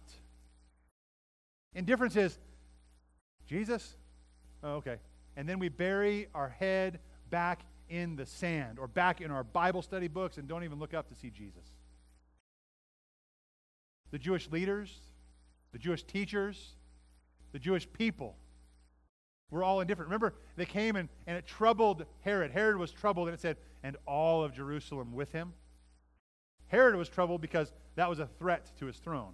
[1.75, 2.37] Indifference is,
[3.47, 3.95] Jesus,
[4.63, 4.97] Oh, okay.
[5.35, 6.99] And then we bury our head
[7.29, 10.93] back in the sand or back in our Bible study books and don't even look
[10.93, 11.65] up to see Jesus.
[14.11, 14.95] The Jewish leaders,
[15.71, 16.75] the Jewish teachers,
[17.51, 18.35] the Jewish people
[19.49, 20.07] were all indifferent.
[20.07, 22.51] Remember, they came and, and it troubled Herod.
[22.51, 25.53] Herod was troubled, and it said, and all of Jerusalem with him.
[26.67, 29.33] Herod was troubled because that was a threat to his throne.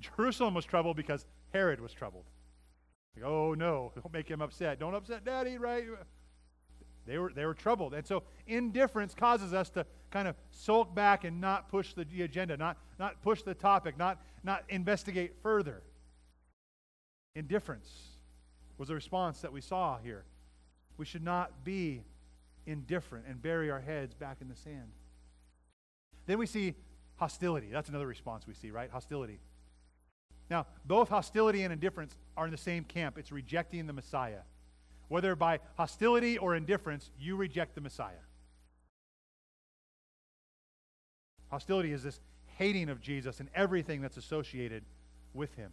[0.00, 2.24] Jerusalem was troubled because Herod was troubled.
[3.16, 4.78] Like, oh no, don't make him upset.
[4.78, 5.84] Don't upset daddy, right?
[7.06, 7.94] They were, they were troubled.
[7.94, 12.56] And so indifference causes us to kind of sulk back and not push the, agenda,
[12.56, 15.82] not, not push the topic, not, not investigate further.
[17.34, 17.88] Indifference
[18.76, 20.24] was the response that we saw here.
[20.96, 22.02] We should not be
[22.66, 24.90] indifferent and bury our heads back in the sand.
[26.26, 26.74] Then we see
[27.16, 27.68] hostility.
[27.70, 28.90] That's another response we see, right?
[28.90, 29.38] Hostility.
[30.50, 33.18] Now, both hostility and indifference are in the same camp.
[33.18, 34.40] It's rejecting the Messiah.
[35.08, 38.14] Whether by hostility or indifference, you reject the Messiah.
[41.48, 42.20] Hostility is this
[42.58, 44.84] hating of Jesus and everything that's associated
[45.34, 45.70] with him.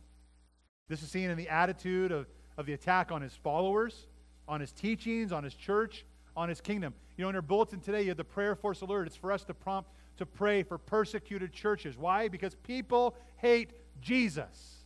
[0.88, 4.08] This is seen in the attitude of, of the attack on his followers,
[4.48, 6.06] on his teachings, on his church,
[6.36, 6.94] on his kingdom.
[7.18, 9.08] You know, in our bulletin today, you have the prayer force alert.
[9.08, 11.98] It's for us to prompt to pray for persecuted churches.
[11.98, 12.28] Why?
[12.28, 13.72] Because people hate
[14.02, 14.86] Jesus.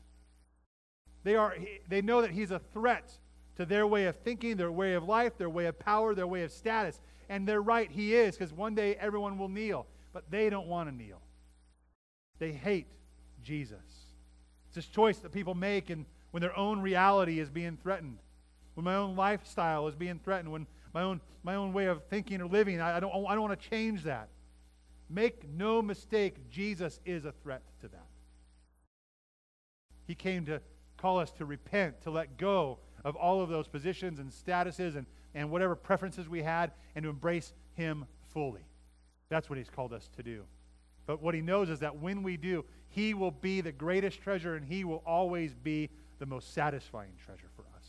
[1.24, 1.56] They, are,
[1.90, 3.12] they know that he's a threat
[3.58, 6.44] to their way of thinking, their way of life, their way of power, their way
[6.44, 7.00] of status.
[7.30, 9.88] And they're right, he is, because one day everyone will kneel.
[10.14, 11.22] But they don't want to kneel.
[12.40, 12.88] They hate
[13.44, 13.78] Jesus.
[14.68, 18.20] It's this choice that people make and when their own reality is being threatened.
[18.76, 22.42] when my own lifestyle is being threatened, when my own, my own way of thinking
[22.42, 24.30] or living, I, I don't, I don't want to change that.
[25.10, 28.07] Make no mistake, Jesus is a threat to that.
[30.08, 30.62] He came to
[30.96, 35.06] call us to repent, to let go of all of those positions and statuses and,
[35.36, 38.66] and whatever preferences we had, and to embrace Him fully.
[39.30, 40.44] That's what He's called us to do.
[41.06, 44.56] But what He knows is that when we do, He will be the greatest treasure,
[44.56, 45.90] and He will always be
[46.20, 47.86] the most satisfying treasure for us.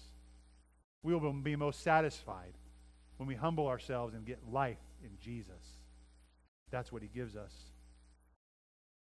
[1.02, 2.52] We will be most satisfied
[3.16, 5.78] when we humble ourselves and get life in Jesus.
[6.70, 7.52] That's what He gives us.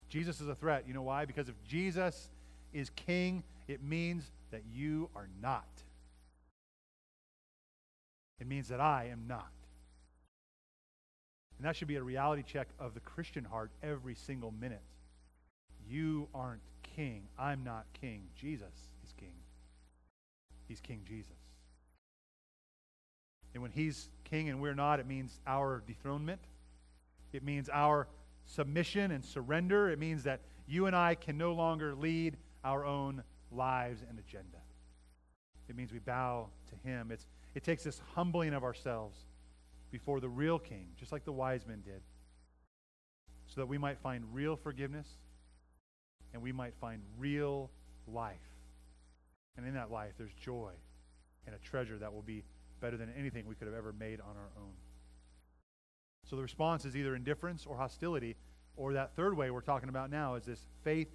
[0.09, 0.85] Jesus is a threat.
[0.87, 1.25] You know why?
[1.25, 2.31] Because if Jesus
[2.73, 5.69] is king, it means that you are not.
[8.41, 9.51] It means that I am not.
[11.59, 14.83] And that should be a reality check of the Christian heart every single minute.
[15.89, 16.63] You aren't
[16.97, 17.23] king.
[17.39, 18.23] I'm not king.
[18.35, 19.35] Jesus is king.
[20.67, 21.31] He's King Jesus.
[23.53, 26.41] And when he's king and we're not, it means our dethronement.
[27.33, 28.09] It means our
[28.47, 29.91] submission and surrender.
[29.91, 34.59] It means that you and I can no longer lead our own lives and agenda.
[35.69, 37.11] It means we bow to him.
[37.11, 39.19] It's, it takes this humbling of ourselves
[39.91, 42.03] before the real king, just like the wise men did,
[43.47, 45.07] so that we might find real forgiveness
[46.33, 47.71] and we might find real
[48.07, 48.37] life.
[49.57, 50.73] And in that life, there's joy
[51.47, 52.43] and a treasure that will be
[52.81, 54.73] better than anything we could have ever made on our own.
[56.29, 58.37] So the response is either indifference or hostility,
[58.77, 61.09] or that third way we're talking about now is this faith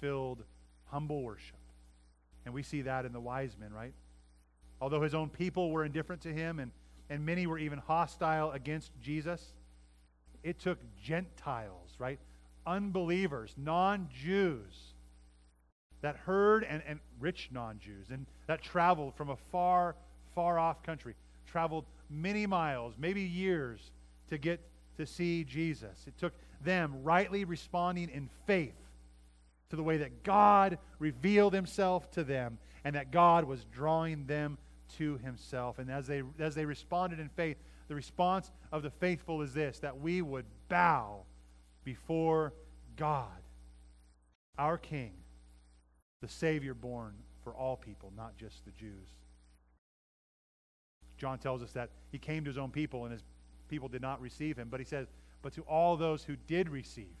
[0.00, 0.44] filled
[0.90, 1.56] humble worship.
[2.44, 3.92] And we see that in the wise men, right?
[4.80, 6.70] Although his own people were indifferent to him and,
[7.10, 9.54] and many were even hostile against Jesus,
[10.42, 12.18] it took Gentiles, right?
[12.66, 14.94] Unbelievers, non Jews,
[16.00, 19.96] that heard, and, and rich non Jews, and that traveled from a far,
[20.34, 21.14] far off country,
[21.46, 23.90] traveled many miles, maybe years,
[24.30, 24.60] to get
[24.96, 26.04] to see Jesus.
[26.06, 26.32] It took
[26.64, 28.74] them rightly responding in faith
[29.70, 34.58] to the way that God revealed himself to them and that God was drawing them
[34.96, 35.78] to himself.
[35.78, 37.58] And as they, as they responded in faith,
[37.88, 41.24] the response of the faithful is this that we would bow
[41.84, 42.52] before
[42.96, 43.42] God,
[44.58, 45.12] our King,
[46.20, 49.08] the Savior born for all people, not just the Jews.
[51.16, 53.22] John tells us that he came to his own people and his
[53.68, 55.08] people did not receive him, but he says,
[55.42, 57.16] but to all those who did receive,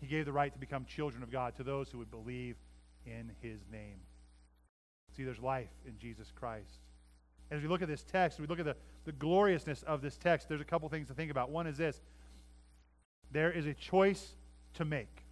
[0.00, 2.56] he gave the right to become children of God to those who would believe
[3.06, 4.00] in his name.
[5.16, 6.80] See, there's life in Jesus Christ.
[7.50, 10.48] As we look at this text, we look at the, the gloriousness of this text,
[10.48, 11.50] there's a couple things to think about.
[11.50, 12.00] One is this
[13.32, 14.34] there is a choice
[14.74, 15.24] to make.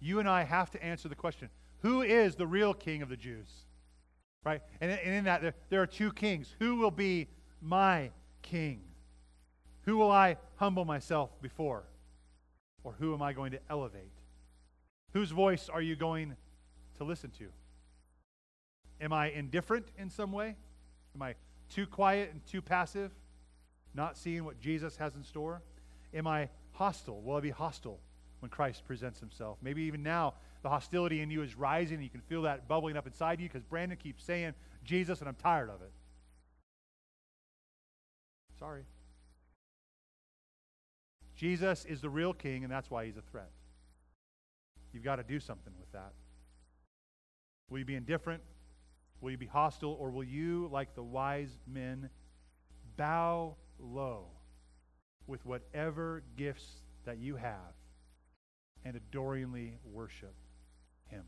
[0.00, 1.48] You and I have to answer the question
[1.82, 3.48] who is the real king of the Jews?
[4.42, 4.62] Right?
[4.80, 6.54] And, and in that, there, there are two kings.
[6.58, 7.28] Who will be
[7.60, 8.10] my
[8.42, 8.80] king?
[9.82, 11.84] Who will I humble myself before?
[12.84, 14.12] Or who am I going to elevate?
[15.12, 16.36] Whose voice are you going
[16.98, 17.46] to listen to?
[19.00, 20.54] Am I indifferent in some way?
[21.14, 21.34] Am I
[21.70, 23.10] too quiet and too passive,
[23.94, 25.62] not seeing what Jesus has in store?
[26.12, 27.20] Am I hostile?
[27.22, 27.98] Will I be hostile
[28.40, 29.58] when Christ presents himself?
[29.62, 32.96] Maybe even now the hostility in you is rising and you can feel that bubbling
[32.96, 34.54] up inside you because Brandon keeps saying
[34.84, 35.92] Jesus and I'm tired of it.
[38.58, 38.84] Sorry.
[41.36, 43.50] Jesus is the real king, and that's why he's a threat.
[44.92, 46.12] You've got to do something with that.
[47.68, 48.42] Will you be indifferent?
[49.20, 49.96] Will you be hostile?
[49.98, 52.08] Or will you, like the wise men,
[52.96, 54.26] bow low
[55.26, 57.74] with whatever gifts that you have
[58.84, 60.34] and adoringly worship
[61.06, 61.24] him?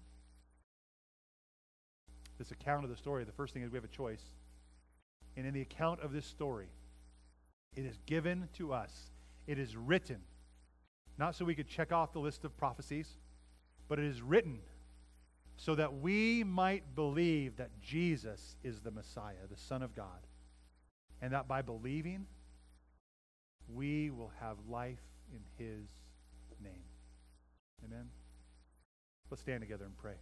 [2.39, 4.23] This account of the story, the first thing is we have a choice.
[5.37, 6.69] And in the account of this story,
[7.75, 9.11] it is given to us
[9.47, 10.21] it is written,
[11.19, 13.09] not so we could check off the list of prophecies,
[13.89, 14.59] but it is written
[15.57, 20.27] so that we might believe that Jesus is the Messiah, the Son of God,
[21.23, 22.27] and that by believing,
[23.75, 25.01] we will have life
[25.33, 25.87] in His
[26.63, 26.85] name.
[27.85, 28.09] Amen?
[29.31, 30.17] Let's stand together and pray.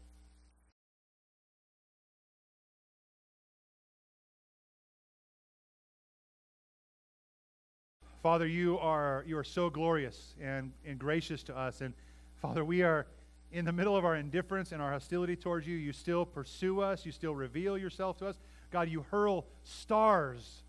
[8.24, 11.82] Father, you are, you are so glorious and, and gracious to us.
[11.82, 11.92] And
[12.40, 13.06] Father, we are
[13.52, 15.76] in the middle of our indifference and our hostility towards you.
[15.76, 18.38] You still pursue us, you still reveal yourself to us.
[18.70, 20.62] God, you hurl stars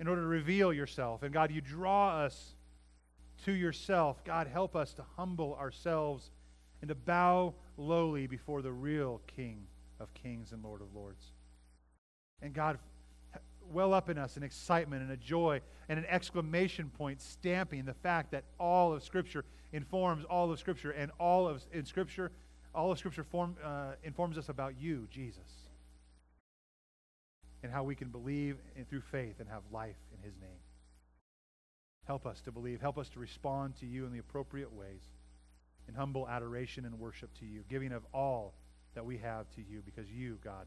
[0.00, 1.22] in order to reveal yourself.
[1.22, 2.56] And God, you draw us
[3.44, 4.24] to yourself.
[4.24, 6.32] God, help us to humble ourselves
[6.80, 9.68] and to bow lowly before the real King
[10.00, 11.26] of kings and Lord of lords.
[12.42, 12.80] And God,
[13.72, 17.94] well up in us an excitement and a joy and an exclamation point stamping the
[17.94, 22.30] fact that all of Scripture informs all of Scripture, and all of in Scripture,
[22.74, 25.66] all of Scripture form, uh, informs us about you, Jesus,
[27.62, 30.60] and how we can believe and through faith and have life in His name.
[32.06, 32.80] Help us to believe.
[32.80, 35.02] Help us to respond to you in the appropriate ways,
[35.88, 38.54] in humble adoration and worship to you, giving of all
[38.94, 40.66] that we have to you, because you, God,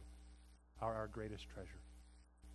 [0.82, 1.82] are our greatest treasure.